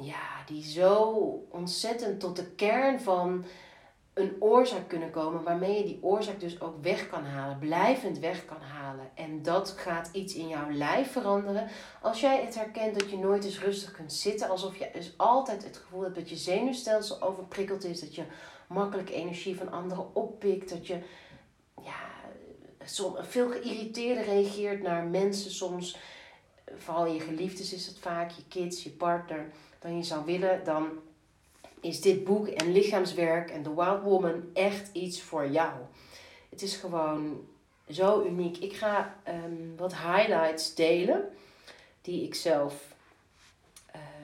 ja, 0.00 0.44
die 0.46 0.64
zo 0.64 1.12
ontzettend 1.50 2.20
tot 2.20 2.36
de 2.36 2.50
kern 2.50 3.00
van 3.00 3.44
een 4.14 4.36
oorzaak 4.38 4.88
kunnen 4.88 5.10
komen, 5.10 5.42
waarmee 5.42 5.78
je 5.78 5.84
die 5.84 5.98
oorzaak 6.02 6.40
dus 6.40 6.60
ook 6.60 6.82
weg 6.82 7.08
kan 7.08 7.24
halen, 7.24 7.58
blijvend 7.58 8.18
weg 8.18 8.44
kan 8.44 8.60
halen. 8.60 9.10
En 9.14 9.42
dat 9.42 9.70
gaat 9.70 10.10
iets 10.12 10.34
in 10.34 10.48
jouw 10.48 10.70
lijf 10.70 11.12
veranderen. 11.12 11.68
Als 12.02 12.20
jij 12.20 12.40
het 12.44 12.54
herkent 12.54 12.98
dat 12.98 13.10
je 13.10 13.18
nooit 13.18 13.44
eens 13.44 13.60
rustig 13.60 13.90
kunt 13.90 14.12
zitten, 14.12 14.48
alsof 14.48 14.76
je 14.76 14.90
dus 14.92 15.14
altijd 15.16 15.64
het 15.64 15.76
gevoel 15.76 16.02
hebt 16.02 16.14
dat 16.14 16.28
je 16.28 16.36
zenuwstelsel 16.36 17.22
overprikkeld 17.22 17.84
is, 17.84 18.00
dat 18.00 18.14
je 18.14 18.24
makkelijk 18.68 19.10
energie 19.10 19.56
van 19.56 19.72
anderen 19.72 20.14
oppikt, 20.14 20.70
dat 20.70 20.86
je 20.86 20.98
veel 23.18 23.50
geïrriteerder 23.50 24.24
reageert 24.24 24.82
naar 24.82 25.04
mensen 25.04 25.50
soms, 25.50 25.96
vooral 26.76 27.06
je 27.06 27.20
geliefdes 27.20 27.72
is 27.72 27.86
het 27.86 27.98
vaak, 27.98 28.30
je 28.30 28.42
kids, 28.48 28.82
je 28.82 28.90
partner, 28.90 29.50
dan 29.78 29.96
je 29.96 30.02
zou 30.02 30.24
willen, 30.24 30.64
dan 30.64 30.88
is 31.80 32.00
dit 32.00 32.24
boek 32.24 32.46
en 32.46 32.72
lichaamswerk 32.72 33.50
en 33.50 33.62
The 33.62 33.74
Wild 33.74 34.02
Woman 34.02 34.42
echt 34.52 34.90
iets 34.92 35.22
voor 35.22 35.50
jou. 35.50 35.72
Het 36.48 36.62
is 36.62 36.76
gewoon 36.76 37.46
zo 37.90 38.24
uniek. 38.24 38.56
Ik 38.56 38.72
ga 38.72 39.16
um, 39.28 39.74
wat 39.76 39.96
highlights 39.96 40.74
delen 40.74 41.28
die 42.00 42.24
ik 42.24 42.34
zelf. 42.34 42.94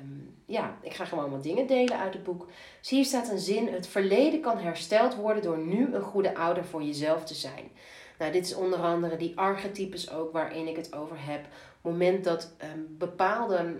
Um, 0.01 0.34
ja, 0.47 0.77
ik 0.81 0.95
ga 0.95 1.05
gewoon 1.05 1.31
wat 1.31 1.43
dingen 1.43 1.67
delen 1.67 1.99
uit 1.99 2.15
het 2.15 2.23
boek. 2.23 2.47
Dus 2.81 2.91
hier 2.91 3.05
staat 3.05 3.31
een 3.31 3.39
zin: 3.39 3.69
Het 3.69 3.87
verleden 3.87 4.41
kan 4.41 4.59
hersteld 4.59 5.15
worden 5.15 5.43
door 5.43 5.59
nu 5.59 5.95
een 5.95 6.03
goede 6.03 6.37
ouder 6.37 6.65
voor 6.65 6.83
jezelf 6.83 7.25
te 7.25 7.35
zijn. 7.35 7.71
Nou, 8.19 8.33
dit 8.33 8.45
is 8.45 8.55
onder 8.55 8.79
andere 8.79 9.17
die 9.17 9.39
archetypes 9.39 10.11
ook 10.11 10.33
waarin 10.33 10.69
ik 10.69 10.77
het 10.77 10.95
over 10.95 11.17
heb. 11.19 11.47
Moment 11.81 12.25
dat 12.25 12.55
een 12.59 12.97
bepaalde 12.99 13.77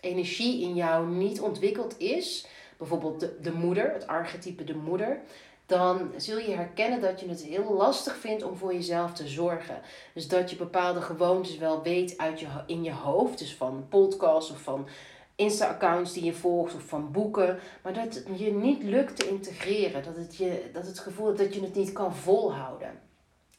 energie 0.00 0.62
in 0.62 0.74
jou 0.74 1.08
niet 1.08 1.40
ontwikkeld 1.40 1.98
is, 1.98 2.46
bijvoorbeeld 2.76 3.20
de, 3.20 3.38
de 3.40 3.52
moeder, 3.52 3.92
het 3.92 4.06
archetype 4.06 4.64
de 4.64 4.76
moeder, 4.76 5.20
dan 5.66 6.12
zul 6.16 6.38
je 6.38 6.50
herkennen 6.50 7.00
dat 7.00 7.20
je 7.20 7.28
het 7.28 7.42
heel 7.42 7.74
lastig 7.74 8.16
vindt 8.16 8.42
om 8.42 8.56
voor 8.56 8.74
jezelf 8.74 9.12
te 9.12 9.28
zorgen. 9.28 9.80
Dus 10.14 10.28
dat 10.28 10.50
je 10.50 10.56
bepaalde 10.56 11.00
gewoontes 11.00 11.58
wel 11.58 11.82
weet 11.82 12.18
uit 12.18 12.40
je, 12.40 12.46
in 12.66 12.82
je 12.82 12.92
hoofd, 12.92 13.38
dus 13.38 13.54
van 13.54 13.86
podcasts 13.88 14.50
of 14.50 14.60
van 14.60 14.86
Insta-accounts 15.36 16.12
die 16.12 16.24
je 16.24 16.32
volgt 16.32 16.74
of 16.74 16.82
van 16.82 17.12
boeken, 17.12 17.58
maar 17.82 17.92
dat 17.92 18.14
het 18.14 18.26
je 18.36 18.52
niet 18.52 18.82
lukt 18.82 19.16
te 19.16 19.28
integreren. 19.28 20.02
Dat 20.02 20.16
het, 20.16 20.36
je, 20.36 20.70
dat 20.72 20.86
het 20.86 20.98
gevoel 20.98 21.34
dat 21.34 21.54
je 21.54 21.60
het 21.60 21.74
niet 21.74 21.92
kan 21.92 22.14
volhouden. 22.14 23.00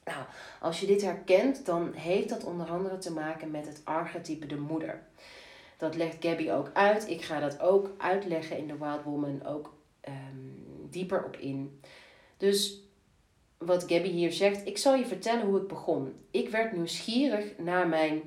Nou, 0.06 0.24
als 0.60 0.80
je 0.80 0.86
dit 0.86 1.02
herkent, 1.02 1.66
dan 1.66 1.94
heeft 1.94 2.30
dat 2.30 2.44
onder 2.44 2.70
andere 2.70 2.98
te 2.98 3.12
maken 3.12 3.52
met 3.52 3.68
het 3.68 3.82
archetype 3.84 4.46
de 4.46 4.58
moeder. 4.58 5.02
Dat 5.78 5.96
legt 5.96 6.18
Gabby 6.20 6.52
ook 6.52 6.70
uit. 6.74 7.10
Ik 7.10 7.22
ga 7.22 7.40
dat 7.40 7.60
ook 7.60 7.90
uitleggen 7.98 8.58
in 8.58 8.68
The 8.68 8.78
Wild 8.78 9.04
Woman, 9.04 9.46
ook 9.46 9.74
um, 10.08 10.88
dieper 10.90 11.24
op 11.24 11.38
in. 11.38 11.80
Dus 12.38 12.82
wat 13.58 13.84
Gabby 13.88 14.10
hier 14.10 14.32
zegt, 14.32 14.68
ik 14.68 14.78
zal 14.78 14.96
je 14.96 15.06
vertellen 15.06 15.46
hoe 15.46 15.62
ik 15.62 15.68
begon. 15.68 16.14
Ik 16.32 16.50
werd 16.50 16.74
nieuwsgierig 16.74 17.58
naar 17.58 17.88
mijn 17.88 18.22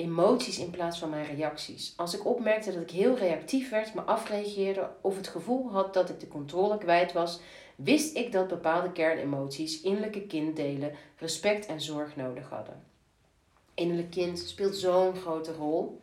emoties 0.00 0.58
in 0.58 0.70
plaats 0.70 0.98
van 0.98 1.10
mijn 1.10 1.34
reacties. 1.34 1.92
Als 1.96 2.14
ik 2.14 2.26
opmerkte 2.26 2.72
dat 2.72 2.82
ik 2.82 2.90
heel 2.90 3.16
reactief 3.16 3.70
werd, 3.70 3.94
me 3.94 4.00
afreageerde 4.00 4.90
of 5.00 5.16
het 5.16 5.28
gevoel 5.28 5.70
had 5.70 5.94
dat 5.94 6.08
ik 6.08 6.20
de 6.20 6.28
controle 6.28 6.78
kwijt 6.78 7.12
was, 7.12 7.40
wist 7.76 8.16
ik 8.16 8.32
dat 8.32 8.48
bepaalde 8.48 8.92
kernemoties, 8.92 9.80
innerlijke 9.80 10.26
kinddelen, 10.26 10.94
respect 11.16 11.66
en 11.66 11.80
zorg 11.80 12.16
nodig 12.16 12.48
hadden. 12.48 12.82
Innerlijk 13.74 14.10
kind 14.10 14.38
speelt 14.38 14.76
zo'n 14.76 15.14
grote 15.14 15.52
rol. 15.52 16.02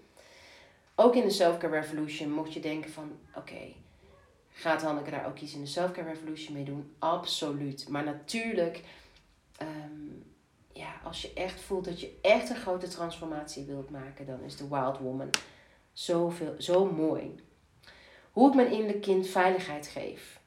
Ook 0.95 1.15
in 1.15 1.23
de 1.23 1.29
Self-Care 1.29 1.79
Revolution 1.79 2.31
mocht 2.31 2.53
je 2.53 2.59
denken 2.59 2.91
van, 2.91 3.11
oké, 3.35 3.73
gaat 4.51 4.81
Hanneke 4.81 5.09
daar 5.09 5.27
ook 5.27 5.39
iets 5.39 5.53
in 5.53 5.61
de 5.61 5.67
Self-Care 5.67 6.07
Revolution 6.07 6.53
mee 6.53 6.63
doen? 6.63 6.91
Absoluut. 6.99 7.89
Maar 7.89 8.03
natuurlijk, 8.03 8.83
ehm, 9.57 10.26
als 11.07 11.21
je 11.21 11.33
echt 11.33 11.61
voelt 11.61 11.85
dat 11.85 12.01
je 12.01 12.17
echt 12.21 12.49
een 12.49 12.55
grote 12.55 12.87
transformatie 12.87 13.65
wilt 13.65 13.89
maken, 13.89 14.25
dan 14.25 14.41
is 14.41 14.55
de 14.55 14.67
Wild 14.67 14.97
Woman 14.97 15.29
zoveel, 15.93 16.55
zo 16.57 16.85
mooi. 16.85 17.35
Hoe 18.31 18.49
ik 18.49 18.55
mijn 18.55 18.71
innerlijk 18.71 19.01
kind 19.01 19.27
veiligheid 19.27 19.87
geef, 19.87 20.39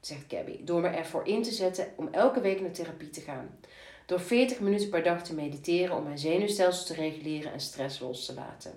zegt 0.00 0.24
Gabby, 0.28 0.64
door 0.64 0.80
me 0.80 0.88
ervoor 0.88 1.26
in 1.26 1.42
te 1.42 1.52
zetten 1.52 1.86
om 1.96 2.08
elke 2.10 2.40
week 2.40 2.60
naar 2.60 2.70
therapie 2.70 3.10
te 3.10 3.20
gaan. 3.20 3.58
Door 4.06 4.20
40 4.20 4.60
minuten 4.60 4.88
per 4.88 5.02
dag 5.02 5.22
te 5.22 5.34
mediteren 5.34 5.96
om 5.96 6.02
mijn 6.02 6.18
zenuwstelsel 6.18 6.86
te 6.86 6.94
reguleren 6.94 7.52
en 7.52 7.60
stress 7.60 8.00
los 8.00 8.26
te 8.26 8.34
laten. 8.34 8.72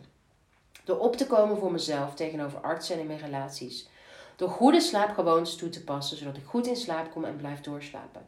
Door 0.83 0.99
op 0.99 1.15
te 1.15 1.27
komen 1.27 1.57
voor 1.57 1.71
mezelf 1.71 2.15
tegenover 2.15 2.59
artsen 2.59 2.95
en 2.95 3.01
in 3.01 3.07
mijn 3.07 3.19
relaties. 3.19 3.89
Door 4.35 4.49
goede 4.49 4.79
slaapgewoontes 4.79 5.55
toe 5.55 5.69
te 5.69 5.83
passen, 5.83 6.17
zodat 6.17 6.37
ik 6.37 6.43
goed 6.45 6.67
in 6.67 6.75
slaap 6.75 7.11
kom 7.11 7.25
en 7.25 7.35
blijf 7.35 7.61
doorslapen. 7.61 8.25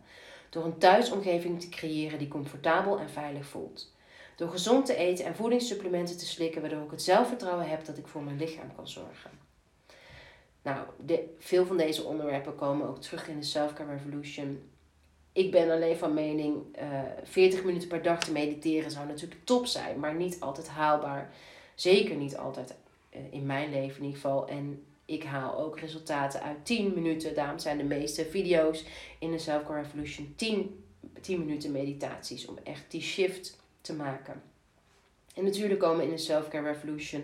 Door 0.53 0.65
een 0.65 0.77
thuisomgeving 0.77 1.61
te 1.61 1.69
creëren 1.69 2.19
die 2.19 2.27
comfortabel 2.27 2.99
en 2.99 3.09
veilig 3.09 3.45
voelt. 3.45 3.91
Door 4.35 4.49
gezond 4.49 4.85
te 4.85 4.95
eten 4.95 5.25
en 5.25 5.35
voedingssupplementen 5.35 6.17
te 6.17 6.25
slikken, 6.25 6.61
waardoor 6.61 6.83
ik 6.83 6.91
het 6.91 7.01
zelfvertrouwen 7.01 7.69
heb 7.69 7.85
dat 7.85 7.97
ik 7.97 8.07
voor 8.07 8.23
mijn 8.23 8.37
lichaam 8.37 8.75
kan 8.75 8.87
zorgen. 8.87 9.31
Nou, 10.61 10.85
de, 11.05 11.35
veel 11.39 11.65
van 11.65 11.77
deze 11.77 12.03
onderwerpen 12.03 12.55
komen 12.55 12.87
ook 12.87 13.01
terug 13.01 13.27
in 13.27 13.39
de 13.39 13.45
Self-Care 13.45 13.91
Revolution. 13.91 14.69
Ik 15.31 15.51
ben 15.51 15.71
alleen 15.71 15.97
van 15.97 16.13
mening, 16.13 16.77
uh, 16.77 16.99
eh, 16.99 17.05
40 17.23 17.63
minuten 17.63 17.87
per 17.87 18.01
dag 18.01 18.19
te 18.19 18.31
mediteren 18.31 18.91
zou 18.91 19.07
natuurlijk 19.07 19.45
top 19.45 19.65
zijn, 19.65 19.99
maar 19.99 20.15
niet 20.15 20.39
altijd 20.39 20.67
haalbaar. 20.67 21.33
Zeker 21.75 22.15
niet 22.15 22.37
altijd 22.37 22.75
eh, 23.09 23.21
in 23.29 23.45
mijn 23.45 23.69
leven 23.69 23.97
in 23.97 24.03
ieder 24.03 24.19
geval. 24.19 24.47
En 24.47 24.83
ik 25.13 25.23
haal 25.23 25.57
ook 25.57 25.79
resultaten 25.79 26.41
uit 26.41 26.65
10 26.65 26.93
minuten. 26.93 27.35
Daarom 27.35 27.59
zijn 27.59 27.77
de 27.77 27.83
meeste 27.83 28.25
video's 28.25 28.85
in 29.19 29.31
de 29.31 29.37
Self 29.37 29.63
Care 29.63 29.81
Revolution 29.81 30.33
10, 30.35 30.83
10 31.21 31.39
minuten 31.39 31.71
meditaties. 31.71 32.45
Om 32.45 32.57
echt 32.63 32.91
die 32.91 33.01
shift 33.01 33.57
te 33.81 33.93
maken. 33.93 34.41
En 35.35 35.43
natuurlijk 35.43 35.79
komen 35.79 36.05
in 36.05 36.09
de 36.09 36.17
Self 36.17 36.47
Care 36.47 36.71
Revolution 36.71 37.23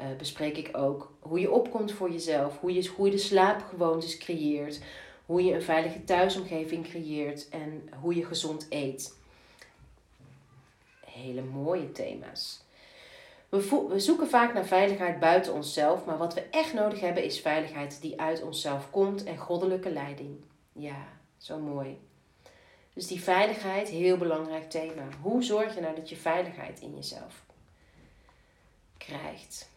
uh, 0.00 0.06
bespreek 0.18 0.56
ik 0.56 0.76
ook 0.76 1.12
hoe 1.18 1.40
je 1.40 1.50
opkomt 1.50 1.92
voor 1.92 2.10
jezelf. 2.10 2.58
Hoe 2.58 2.72
je 2.72 2.88
goede 2.88 3.18
slaapgewoontes 3.18 4.18
creëert. 4.18 4.80
Hoe 5.26 5.44
je 5.44 5.54
een 5.54 5.62
veilige 5.62 6.04
thuisomgeving 6.04 6.88
creëert 6.88 7.48
en 7.48 7.88
hoe 8.00 8.14
je 8.14 8.24
gezond 8.24 8.66
eet. 8.70 9.16
Hele 11.04 11.42
mooie 11.42 11.92
thema's. 11.92 12.64
We, 13.52 13.86
we 13.88 14.00
zoeken 14.00 14.28
vaak 14.28 14.54
naar 14.54 14.64
veiligheid 14.64 15.20
buiten 15.20 15.52
onszelf, 15.52 16.04
maar 16.04 16.18
wat 16.18 16.34
we 16.34 16.40
echt 16.50 16.72
nodig 16.72 17.00
hebben 17.00 17.24
is 17.24 17.40
veiligheid 17.40 18.00
die 18.00 18.20
uit 18.20 18.42
onszelf 18.42 18.90
komt 18.90 19.24
en 19.24 19.36
goddelijke 19.36 19.90
leiding. 19.90 20.44
Ja, 20.72 21.06
zo 21.36 21.58
mooi. 21.58 21.98
Dus 22.94 23.06
die 23.06 23.22
veiligheid, 23.22 23.88
heel 23.88 24.16
belangrijk 24.16 24.70
thema. 24.70 25.02
Hoe 25.20 25.42
zorg 25.42 25.74
je 25.74 25.80
nou 25.80 25.94
dat 25.94 26.08
je 26.08 26.16
veiligheid 26.16 26.80
in 26.80 26.94
jezelf 26.94 27.44
krijgt? 28.96 29.68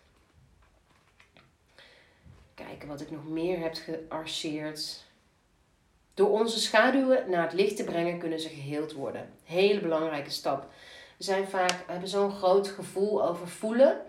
Kijken 2.53 2.88
wat 2.88 3.01
ik 3.01 3.12
nog 3.12 3.27
meer 3.27 3.60
heb 3.60 3.74
gearseerd. 3.74 5.03
Door 6.13 6.29
onze 6.29 6.60
schaduwen 6.60 7.29
naar 7.29 7.44
het 7.44 7.53
licht 7.53 7.75
te 7.75 7.84
brengen 7.84 8.20
kunnen 8.20 8.39
ze 8.39 8.50
geheeld 8.50 8.94
worden. 8.94 9.34
Hele 9.44 9.79
belangrijke 9.79 10.29
stap. 10.29 10.67
Zijn 11.17 11.48
vaak, 11.48 11.84
hebben 11.88 12.10
zo'n 12.10 12.31
groot 12.31 12.67
gevoel 12.67 13.27
over 13.27 13.48
voelen. 13.48 14.01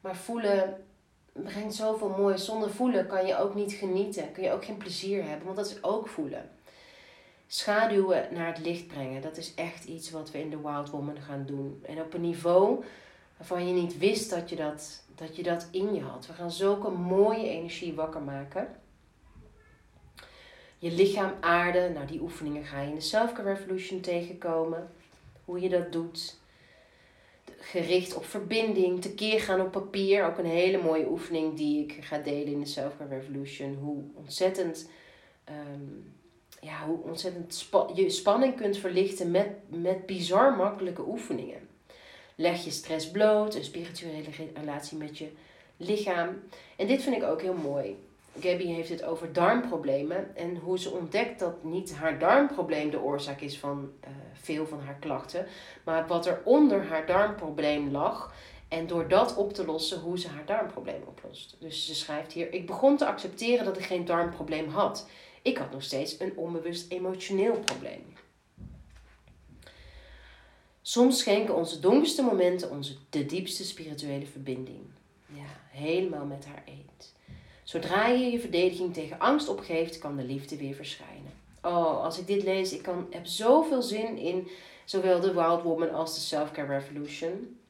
Maar 0.00 0.16
voelen 0.16 0.84
brengt 1.32 1.74
zoveel 1.74 2.08
moois. 2.08 2.44
Zonder 2.44 2.70
voelen 2.70 3.06
kan 3.06 3.26
je 3.26 3.38
ook 3.38 3.54
niet 3.54 3.72
genieten. 3.72 4.32
Kun 4.32 4.42
je 4.42 4.52
ook 4.52 4.64
geen 4.64 4.76
plezier 4.76 5.24
hebben. 5.24 5.44
Want 5.44 5.56
dat 5.56 5.66
is 5.66 5.82
ook 5.82 6.08
voelen. 6.08 6.50
Schaduwen 7.46 8.28
naar 8.30 8.46
het 8.46 8.58
licht 8.58 8.86
brengen. 8.86 9.22
Dat 9.22 9.36
is 9.36 9.54
echt 9.54 9.84
iets 9.84 10.10
wat 10.10 10.30
we 10.30 10.40
in 10.40 10.50
de 10.50 10.60
Wild 10.60 10.90
Woman 10.90 11.20
gaan 11.20 11.44
doen. 11.46 11.84
En 11.86 12.00
op 12.00 12.14
een 12.14 12.20
niveau 12.20 12.84
waarvan 13.36 13.66
je 13.66 13.72
niet 13.72 13.98
wist 13.98 14.30
dat 14.30 14.48
je 14.50 14.56
dat, 14.56 15.02
dat, 15.14 15.36
je 15.36 15.42
dat 15.42 15.68
in 15.70 15.94
je 15.94 16.00
had. 16.00 16.26
We 16.26 16.32
gaan 16.32 16.50
zulke 16.50 16.90
mooie 16.90 17.48
energie 17.48 17.94
wakker 17.94 18.22
maken. 18.22 18.68
Je 20.78 20.92
lichaam 20.92 21.32
aarden. 21.40 21.92
Nou, 21.92 22.06
die 22.06 22.20
oefeningen 22.20 22.64
ga 22.64 22.80
je 22.80 22.88
in 22.88 22.94
de 22.94 23.00
Self-Care 23.00 23.52
Revolution 23.52 24.00
tegenkomen 24.00 24.90
hoe 25.50 25.60
je 25.60 25.68
dat 25.68 25.92
doet. 25.92 26.38
Gericht 27.58 28.14
op 28.14 28.24
verbinding, 28.24 29.02
tekeer 29.02 29.40
gaan 29.40 29.60
op 29.60 29.70
papier. 29.70 30.24
Ook 30.24 30.38
een 30.38 30.44
hele 30.44 30.82
mooie 30.82 31.08
oefening 31.08 31.56
die 31.56 31.84
ik 31.84 32.04
ga 32.04 32.18
delen 32.18 32.52
in 32.52 32.60
de 32.60 32.66
Self-Care 32.66 33.08
Revolution. 33.08 33.74
Hoe 33.74 34.02
ontzettend, 34.14 34.88
um, 35.48 36.14
ja, 36.60 36.86
hoe 36.86 37.02
ontzettend 37.02 37.68
je 37.94 38.10
spanning 38.10 38.56
kunt 38.56 38.76
verlichten 38.76 39.30
met, 39.30 39.48
met 39.68 40.06
bizar 40.06 40.56
makkelijke 40.56 41.08
oefeningen. 41.08 41.68
Leg 42.34 42.64
je 42.64 42.70
stress 42.70 43.10
bloot, 43.10 43.54
een 43.54 43.64
spirituele 43.64 44.28
relatie 44.54 44.98
met 44.98 45.18
je 45.18 45.28
lichaam. 45.76 46.42
En 46.76 46.86
dit 46.86 47.02
vind 47.02 47.16
ik 47.16 47.22
ook 47.22 47.42
heel 47.42 47.54
mooi. 47.54 47.96
Gabby 48.38 48.66
heeft 48.66 48.88
het 48.88 49.02
over 49.02 49.32
darmproblemen 49.32 50.36
en 50.36 50.56
hoe 50.56 50.78
ze 50.78 50.90
ontdekt 50.90 51.38
dat 51.38 51.64
niet 51.64 51.94
haar 51.94 52.18
darmprobleem 52.18 52.90
de 52.90 53.00
oorzaak 53.00 53.40
is 53.40 53.58
van 53.58 53.92
uh, 54.04 54.10
veel 54.32 54.66
van 54.66 54.80
haar 54.80 54.96
klachten, 55.00 55.46
maar 55.84 56.06
wat 56.06 56.26
er 56.26 56.40
onder 56.44 56.86
haar 56.86 57.06
darmprobleem 57.06 57.90
lag 57.90 58.34
en 58.68 58.86
door 58.86 59.08
dat 59.08 59.36
op 59.36 59.52
te 59.52 59.64
lossen 59.64 60.00
hoe 60.00 60.18
ze 60.18 60.28
haar 60.28 60.46
darmprobleem 60.46 61.02
oplost. 61.06 61.56
Dus 61.58 61.86
ze 61.86 61.94
schrijft 61.94 62.32
hier: 62.32 62.52
Ik 62.52 62.66
begon 62.66 62.96
te 62.96 63.06
accepteren 63.06 63.64
dat 63.64 63.78
ik 63.78 63.84
geen 63.84 64.04
darmprobleem 64.04 64.68
had. 64.68 65.08
Ik 65.42 65.58
had 65.58 65.70
nog 65.72 65.82
steeds 65.82 66.20
een 66.20 66.36
onbewust 66.36 66.92
emotioneel 66.92 67.58
probleem. 67.58 68.14
Soms 70.82 71.18
schenken 71.18 71.56
onze 71.56 71.80
donkerste 71.80 72.22
momenten 72.22 72.70
onze 72.70 72.94
de 73.10 73.26
diepste 73.26 73.64
spirituele 73.64 74.26
verbinding. 74.26 74.80
Ja, 75.26 75.46
helemaal 75.70 76.24
met 76.24 76.46
haar 76.46 76.62
eet. 76.66 77.14
Zodra 77.70 78.06
je 78.06 78.30
je 78.30 78.40
verdediging 78.40 78.94
tegen 78.94 79.18
angst 79.18 79.48
opgeeft, 79.48 79.98
kan 79.98 80.16
de 80.16 80.24
liefde 80.24 80.56
weer 80.56 80.74
verschijnen. 80.74 81.32
Oh, 81.62 82.04
als 82.04 82.18
ik 82.18 82.26
dit 82.26 82.42
lees, 82.42 82.72
ik 82.72 82.82
kan, 82.82 83.06
heb 83.10 83.26
zoveel 83.26 83.82
zin 83.82 84.16
in 84.16 84.48
zowel 84.84 85.20
de 85.20 85.34
Wild 85.34 85.62
Woman 85.62 85.90
als 85.90 86.14
de 86.14 86.20
Self-Care 86.20 86.78
Revolution. 86.78 87.60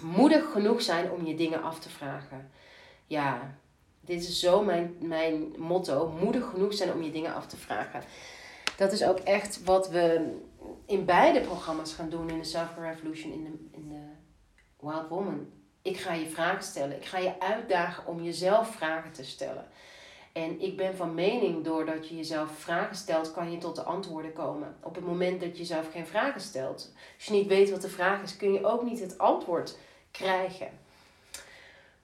Moedig 0.00 0.52
genoeg 0.52 0.82
zijn 0.82 1.10
om 1.10 1.26
je 1.26 1.34
dingen 1.34 1.62
af 1.62 1.80
te 1.80 1.88
vragen. 1.88 2.50
Ja, 3.06 3.58
dit 4.00 4.22
is 4.22 4.40
zo 4.40 4.64
mijn, 4.64 4.96
mijn 5.00 5.54
motto. 5.58 6.08
Moedig 6.20 6.50
genoeg 6.50 6.74
zijn 6.74 6.92
om 6.92 7.02
je 7.02 7.10
dingen 7.10 7.34
af 7.34 7.46
te 7.46 7.56
vragen. 7.56 8.02
Dat 8.76 8.92
is 8.92 9.04
ook 9.04 9.18
echt 9.18 9.64
wat 9.64 9.90
we 9.90 10.36
in 10.86 11.04
beide 11.04 11.40
programma's 11.40 11.92
gaan 11.92 12.10
doen. 12.10 12.30
In 12.30 12.38
de 12.38 12.44
Self-Care 12.44 12.88
Revolution, 12.88 13.32
in 13.32 13.44
de, 13.44 13.76
in 13.76 13.88
de 13.88 14.02
Wild 14.80 15.08
Woman. 15.08 15.46
Ik 15.86 15.96
ga 15.96 16.12
je 16.12 16.26
vragen 16.26 16.64
stellen. 16.64 16.96
Ik 16.96 17.04
ga 17.04 17.18
je 17.18 17.40
uitdagen 17.40 18.06
om 18.06 18.22
jezelf 18.22 18.74
vragen 18.74 19.12
te 19.12 19.24
stellen. 19.24 19.66
En 20.32 20.60
ik 20.60 20.76
ben 20.76 20.96
van 20.96 21.14
mening, 21.14 21.64
doordat 21.64 22.08
je 22.08 22.16
jezelf 22.16 22.50
vragen 22.58 22.96
stelt, 22.96 23.32
kan 23.32 23.50
je 23.50 23.58
tot 23.58 23.76
de 23.76 23.82
antwoorden 23.82 24.32
komen. 24.32 24.76
Op 24.82 24.94
het 24.94 25.04
moment 25.06 25.40
dat 25.40 25.50
je 25.50 25.56
jezelf 25.56 25.90
geen 25.92 26.06
vragen 26.06 26.40
stelt, 26.40 26.92
als 27.16 27.26
je 27.26 27.32
niet 27.32 27.46
weet 27.46 27.70
wat 27.70 27.82
de 27.82 27.88
vraag 27.88 28.22
is, 28.22 28.36
kun 28.36 28.52
je 28.52 28.64
ook 28.64 28.82
niet 28.82 29.00
het 29.00 29.18
antwoord 29.18 29.78
krijgen. 30.10 30.68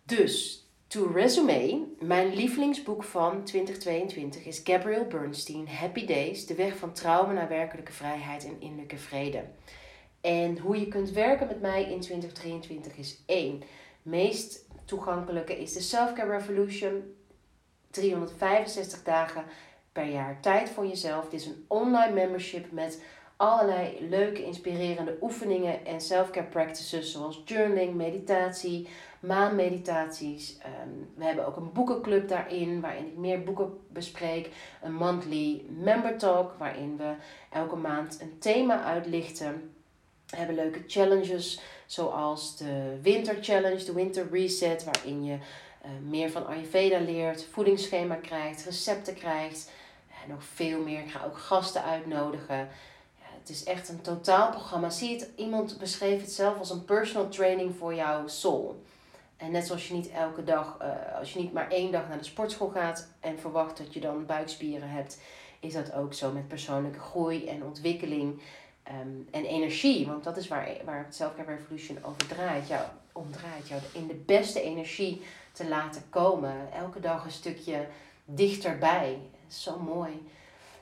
Dus, 0.03 0.67
to 0.87 1.11
resume, 1.15 1.87
mijn 1.99 2.35
lievelingsboek 2.35 3.05
van 3.05 3.45
2022 3.45 4.45
is 4.45 4.61
Gabrielle 4.65 5.07
Bernstein, 5.07 5.69
Happy 5.69 6.07
Days, 6.07 6.47
de 6.47 6.55
weg 6.55 6.77
van 6.77 6.93
trauma 6.93 7.33
naar 7.33 7.49
werkelijke 7.49 7.93
vrijheid 7.93 8.45
en 8.45 8.61
innerlijke 8.61 8.99
vrede. 8.99 9.45
En 10.23 10.59
hoe 10.59 10.81
je 10.81 10.89
kunt 10.89 11.11
werken 11.11 11.47
met 11.47 11.61
mij 11.61 11.91
in 11.91 12.01
2023 12.01 12.97
is 12.97 13.23
één. 13.27 13.63
Meest 14.03 14.67
toegankelijke 14.85 15.61
is 15.61 15.73
de 15.73 15.81
Self-Care 15.81 16.31
Revolution 16.31 17.15
365 17.91 19.03
dagen 19.03 19.45
per 19.93 20.07
jaar 20.07 20.41
tijd 20.41 20.71
voor 20.71 20.87
jezelf. 20.87 21.29
Dit 21.29 21.41
is 21.41 21.47
een 21.47 21.65
online 21.69 22.13
membership 22.13 22.73
met 22.73 23.03
allerlei 23.37 24.09
leuke, 24.09 24.45
inspirerende 24.45 25.17
oefeningen 25.21 25.87
en 25.87 26.01
self-care 26.01 26.47
practices 26.47 27.13
zoals 27.13 27.43
journaling, 27.45 27.95
meditatie, 27.95 28.89
maanmeditaties. 29.21 30.59
Um, 30.85 31.09
we 31.17 31.25
hebben 31.25 31.47
ook 31.47 31.57
een 31.57 31.73
boekenclub 31.73 32.29
daarin 32.29 32.81
waarin 32.81 33.07
ik 33.07 33.17
meer 33.17 33.43
boeken 33.43 33.79
bespreek. 33.89 34.51
Een 34.83 34.95
monthly 34.95 35.65
member 35.69 36.19
talk 36.19 36.55
waarin 36.59 36.97
we 36.97 37.15
elke 37.51 37.77
maand 37.77 38.21
een 38.21 38.39
thema 38.39 38.85
uitlichten. 38.85 39.72
We 40.33 40.39
hebben 40.39 40.57
leuke 40.57 40.83
challenges 40.87 41.61
zoals 41.87 42.57
de 42.57 42.99
Winter 43.03 43.37
Challenge, 43.41 43.85
de 43.85 43.93
Winter 43.93 44.29
Reset, 44.31 44.85
waarin 44.85 45.25
je 45.25 45.33
uh, 45.33 45.91
meer 46.09 46.31
van 46.31 46.47
Ayurveda 46.47 46.99
leert, 46.99 47.47
voedingsschema 47.51 48.15
krijgt, 48.15 48.65
recepten 48.65 49.15
krijgt. 49.15 49.71
En 50.25 50.31
nog 50.31 50.45
veel 50.45 50.83
meer. 50.83 51.01
Ik 51.01 51.11
ga 51.11 51.25
ook 51.25 51.39
gasten 51.39 51.85
uitnodigen. 51.85 52.57
Ja, 53.19 53.27
het 53.41 53.49
is 53.49 53.65
echt 53.65 53.89
een 53.89 54.01
totaalprogramma. 54.01 54.91
Zie 54.91 55.19
het, 55.19 55.29
iemand 55.37 55.79
beschreef 55.79 56.21
het 56.21 56.33
zelf 56.33 56.59
als 56.59 56.71
een 56.71 56.85
personal 56.85 57.29
training 57.29 57.75
voor 57.77 57.95
jouw 57.95 58.29
soul. 58.29 58.83
En 59.37 59.51
net 59.51 59.67
zoals 59.67 59.89
je 59.89 59.95
niet 59.95 60.11
elke 60.11 60.45
dag, 60.45 60.79
uh, 60.83 61.19
als 61.19 61.33
je 61.33 61.41
niet 61.41 61.53
maar 61.53 61.71
één 61.71 61.93
dag 61.93 62.09
naar 62.09 62.19
de 62.19 62.25
sportschool 62.25 62.69
gaat 62.69 63.09
en 63.21 63.39
verwacht 63.39 63.77
dat 63.77 63.95
je 63.95 64.01
dan 64.01 64.27
buikspieren 64.27 64.89
hebt, 64.89 65.19
is 65.61 65.73
dat 65.73 65.93
ook 65.93 66.15
zo 66.15 66.33
met 66.33 66.49
persoonlijke 66.49 66.99
groei 66.99 67.47
en 67.47 67.65
ontwikkeling 67.65 68.41
um, 68.89 69.29
en 69.31 69.45
energie. 69.45 70.07
Want 70.07 70.25
dat 70.25 70.37
is 70.37 70.49
waar, 70.49 70.69
waar 70.85 71.05
het 71.05 71.15
Self-Care 71.15 71.55
Revolution 71.55 71.99
over 72.03 72.27
draait. 72.27 72.69
Jou, 72.69 72.83
om 73.13 73.31
draait. 73.31 73.69
Jou 73.69 73.81
in 73.93 74.07
de 74.07 74.23
beste 74.27 74.63
energie 74.63 75.23
te 75.53 75.69
laten 75.69 76.03
komen. 76.09 76.73
Elke 76.73 77.01
dag 77.01 77.25
een 77.25 77.31
stukje 77.31 77.87
dichterbij. 78.25 79.19
Zo 79.49 79.79
mooi. 79.79 80.13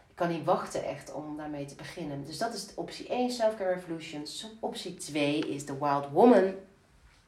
Ik 0.09 0.27
kan 0.27 0.29
niet 0.29 0.45
wachten 0.45 0.85
echt 0.85 1.13
om 1.13 1.37
daarmee 1.37 1.65
te 1.65 1.75
beginnen. 1.75 2.25
Dus 2.25 2.39
dat 2.39 2.55
is 2.55 2.69
optie 2.75 3.09
1, 3.09 3.31
Self-Care 3.31 3.75
Revolution. 3.75 4.27
Optie 4.61 4.95
2 4.95 5.39
is 5.39 5.65
The 5.65 5.79
Wild 5.79 6.11
Woman. 6.13 6.55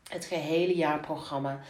Het 0.09 0.25
gehele 0.25 0.75
jaarprogramma. 0.75 1.61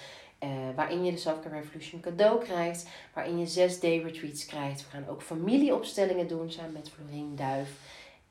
Uh, 0.45 0.49
waarin 0.77 1.05
je 1.05 1.13
de 1.13 1.19
Self-Care 1.19 1.55
Revolution 1.55 2.01
cadeau 2.01 2.45
krijgt. 2.45 2.87
Waarin 3.13 3.39
je 3.39 3.47
zes 3.47 3.81
day 3.81 3.99
retreats 3.99 4.47
krijgt. 4.47 4.81
We 4.83 4.91
gaan 4.91 5.09
ook 5.09 5.23
familieopstellingen 5.23 6.29
doen 6.29 6.51
samen 6.51 6.73
met 6.73 6.91
Florien 6.91 7.37
Duif. 7.37 7.71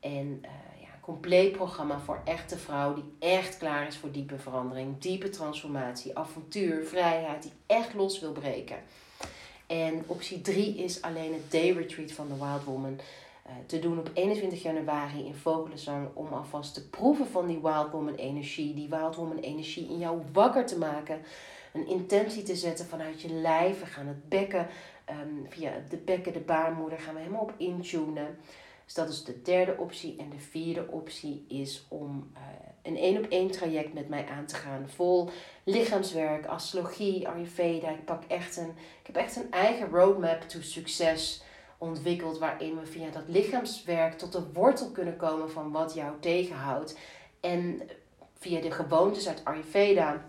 En 0.02 0.42
uh, 0.42 0.50
compleet 1.00 1.52
programma 1.52 1.98
voor 1.98 2.20
echte 2.24 2.58
vrouw 2.58 2.94
die 2.94 3.04
echt 3.18 3.58
klaar 3.58 3.86
is 3.86 3.96
voor 3.96 4.10
diepe 4.10 4.38
verandering, 4.38 4.98
diepe 4.98 5.28
transformatie, 5.28 6.18
avontuur, 6.18 6.84
vrijheid, 6.84 7.42
die 7.42 7.52
echt 7.66 7.94
los 7.94 8.20
wil 8.20 8.32
breken. 8.32 8.76
En 9.66 10.04
optie 10.06 10.40
3 10.40 10.76
is 10.76 11.02
alleen 11.02 11.32
het 11.32 11.50
day 11.50 11.70
retreat 11.70 12.12
van 12.12 12.28
de 12.28 12.34
Wild 12.34 12.64
Woman. 12.64 13.00
Uh, 13.46 13.52
te 13.66 13.78
doen 13.78 13.98
op 13.98 14.10
21 14.14 14.62
januari 14.62 15.24
in 15.24 15.34
Vogelenzang 15.34 16.08
om 16.14 16.32
alvast 16.32 16.74
te 16.74 16.88
proeven 16.88 17.26
van 17.26 17.46
die 17.46 17.60
Wild 17.62 17.90
Woman 17.90 18.14
energie, 18.14 18.74
die 18.74 18.88
Wild 18.88 19.14
Woman 19.14 19.38
energie 19.38 19.88
in 19.88 19.98
jou 19.98 20.22
wakker 20.32 20.66
te 20.66 20.78
maken. 20.78 21.20
Een 21.72 21.86
intentie 21.86 22.42
te 22.42 22.56
zetten 22.56 22.86
vanuit 22.86 23.22
je 23.22 23.32
lijf. 23.32 23.80
We 23.80 23.86
gaan 23.86 24.06
het 24.06 24.28
bekken, 24.28 24.66
um, 25.10 25.46
via 25.48 25.72
de 25.88 25.96
bekken, 25.96 26.32
de 26.32 26.40
baarmoeder, 26.40 26.98
gaan 26.98 27.14
we 27.14 27.20
helemaal 27.20 27.42
op 27.42 27.54
intunen. 27.56 28.38
Dus 28.84 28.94
dat 28.94 29.08
is 29.08 29.24
de 29.24 29.42
derde 29.42 29.76
optie. 29.76 30.16
En 30.16 30.30
de 30.30 30.38
vierde 30.38 30.86
optie 30.88 31.44
is 31.48 31.86
om 31.88 32.30
uh, 32.34 32.40
een 32.82 32.96
één 32.96 33.18
op 33.18 33.30
één 33.30 33.50
traject 33.50 33.92
met 33.92 34.08
mij 34.08 34.26
aan 34.26 34.46
te 34.46 34.54
gaan. 34.54 34.88
Vol 34.88 35.30
lichaamswerk, 35.64 36.46
astrologie, 36.46 37.28
Ayurveda. 37.28 37.90
Ik, 37.90 38.04
pak 38.04 38.22
echt 38.28 38.56
een, 38.56 38.74
ik 39.00 39.06
heb 39.06 39.16
echt 39.16 39.36
een 39.36 39.50
eigen 39.50 39.88
roadmap 39.88 40.42
to 40.42 40.60
succes 40.60 41.42
ontwikkeld 41.78 42.38
waarin 42.38 42.78
we 42.78 42.86
via 42.86 43.10
dat 43.10 43.22
lichaamswerk 43.26 44.18
tot 44.18 44.32
de 44.32 44.52
wortel 44.52 44.90
kunnen 44.90 45.16
komen 45.16 45.50
van 45.50 45.70
wat 45.70 45.94
jou 45.94 46.12
tegenhoudt. 46.20 46.98
En 47.40 47.82
via 48.38 48.60
de 48.60 48.70
gewoontes 48.70 49.28
uit 49.28 49.44
Ayurveda 49.44 50.24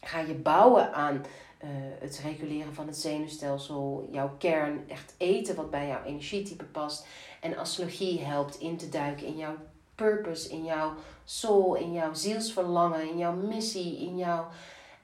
ga 0.00 0.20
je 0.20 0.34
bouwen 0.34 0.92
aan 0.92 1.24
uh, 1.64 1.68
het 2.00 2.20
reguleren 2.24 2.74
van 2.74 2.86
het 2.86 2.96
zenuwstelsel, 2.96 4.08
jouw 4.12 4.34
kern, 4.38 4.84
echt 4.88 5.14
eten 5.16 5.56
wat 5.56 5.70
bij 5.70 5.86
jouw 5.86 6.02
energietype 6.02 6.64
past. 6.64 7.06
En 7.40 7.56
astrologie 7.56 8.20
helpt 8.20 8.58
in 8.58 8.76
te 8.76 8.88
duiken 8.88 9.26
in 9.26 9.36
jouw 9.36 9.56
purpose, 9.94 10.48
in 10.48 10.64
jouw 10.64 10.94
soul, 11.24 11.74
in 11.74 11.92
jouw 11.92 12.14
zielsverlangen, 12.14 13.08
in 13.10 13.18
jouw 13.18 13.34
missie, 13.34 13.98
in 13.98 14.16
jouw, 14.16 14.48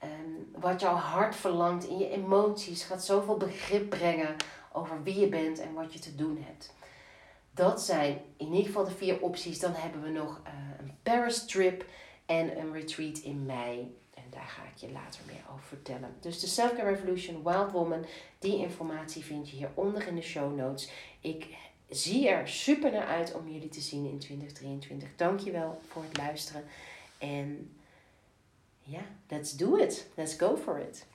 um, 0.03 0.61
wat 0.61 0.81
jouw 0.81 0.95
hart 0.95 1.35
verlangt, 1.35 1.87
in 1.87 1.97
je 1.97 2.09
emoties. 2.09 2.83
Gaat 2.83 3.05
zoveel 3.05 3.37
begrip 3.37 3.89
brengen 3.89 4.35
over 4.71 5.03
wie 5.03 5.19
je 5.19 5.27
bent 5.27 5.59
en 5.59 5.73
wat 5.73 5.93
je 5.93 5.99
te 5.99 6.15
doen 6.15 6.43
hebt. 6.45 6.73
Dat 7.51 7.81
zijn 7.81 8.21
in 8.37 8.47
ieder 8.47 8.65
geval 8.65 8.83
de 8.83 8.91
vier 8.91 9.21
opties. 9.21 9.59
Dan 9.59 9.73
hebben 9.73 10.01
we 10.01 10.09
nog 10.09 10.41
uh, 10.47 10.51
een 10.79 10.93
Paris 11.03 11.45
trip 11.45 11.85
en 12.25 12.59
een 12.59 12.73
retreat 12.73 13.17
in 13.17 13.45
mei. 13.45 13.97
Daar 14.35 14.47
ga 14.47 14.63
ik 14.63 14.77
je 14.77 14.91
later 14.91 15.21
meer 15.25 15.43
over 15.51 15.65
vertellen. 15.65 16.15
Dus 16.19 16.39
de 16.39 16.47
Self 16.47 16.75
Care 16.75 16.89
Revolution 16.89 17.43
Wild 17.43 17.71
Woman, 17.71 18.05
die 18.39 18.57
informatie 18.57 19.23
vind 19.23 19.49
je 19.49 19.55
hieronder 19.55 20.07
in 20.07 20.15
de 20.15 20.21
show 20.21 20.55
notes. 20.55 20.89
Ik 21.19 21.47
zie 21.89 22.27
er 22.27 22.47
super 22.47 22.91
naar 22.91 23.07
uit 23.07 23.33
om 23.33 23.49
jullie 23.49 23.69
te 23.69 23.81
zien 23.81 24.05
in 24.05 24.19
2023. 24.19 25.09
Dankjewel 25.15 25.81
voor 25.87 26.03
het 26.03 26.17
luisteren. 26.17 26.63
En 27.17 27.75
ja, 28.79 29.01
let's 29.27 29.55
do 29.55 29.75
it. 29.75 30.07
Let's 30.15 30.35
go 30.35 30.55
for 30.55 30.79
it. 30.79 31.05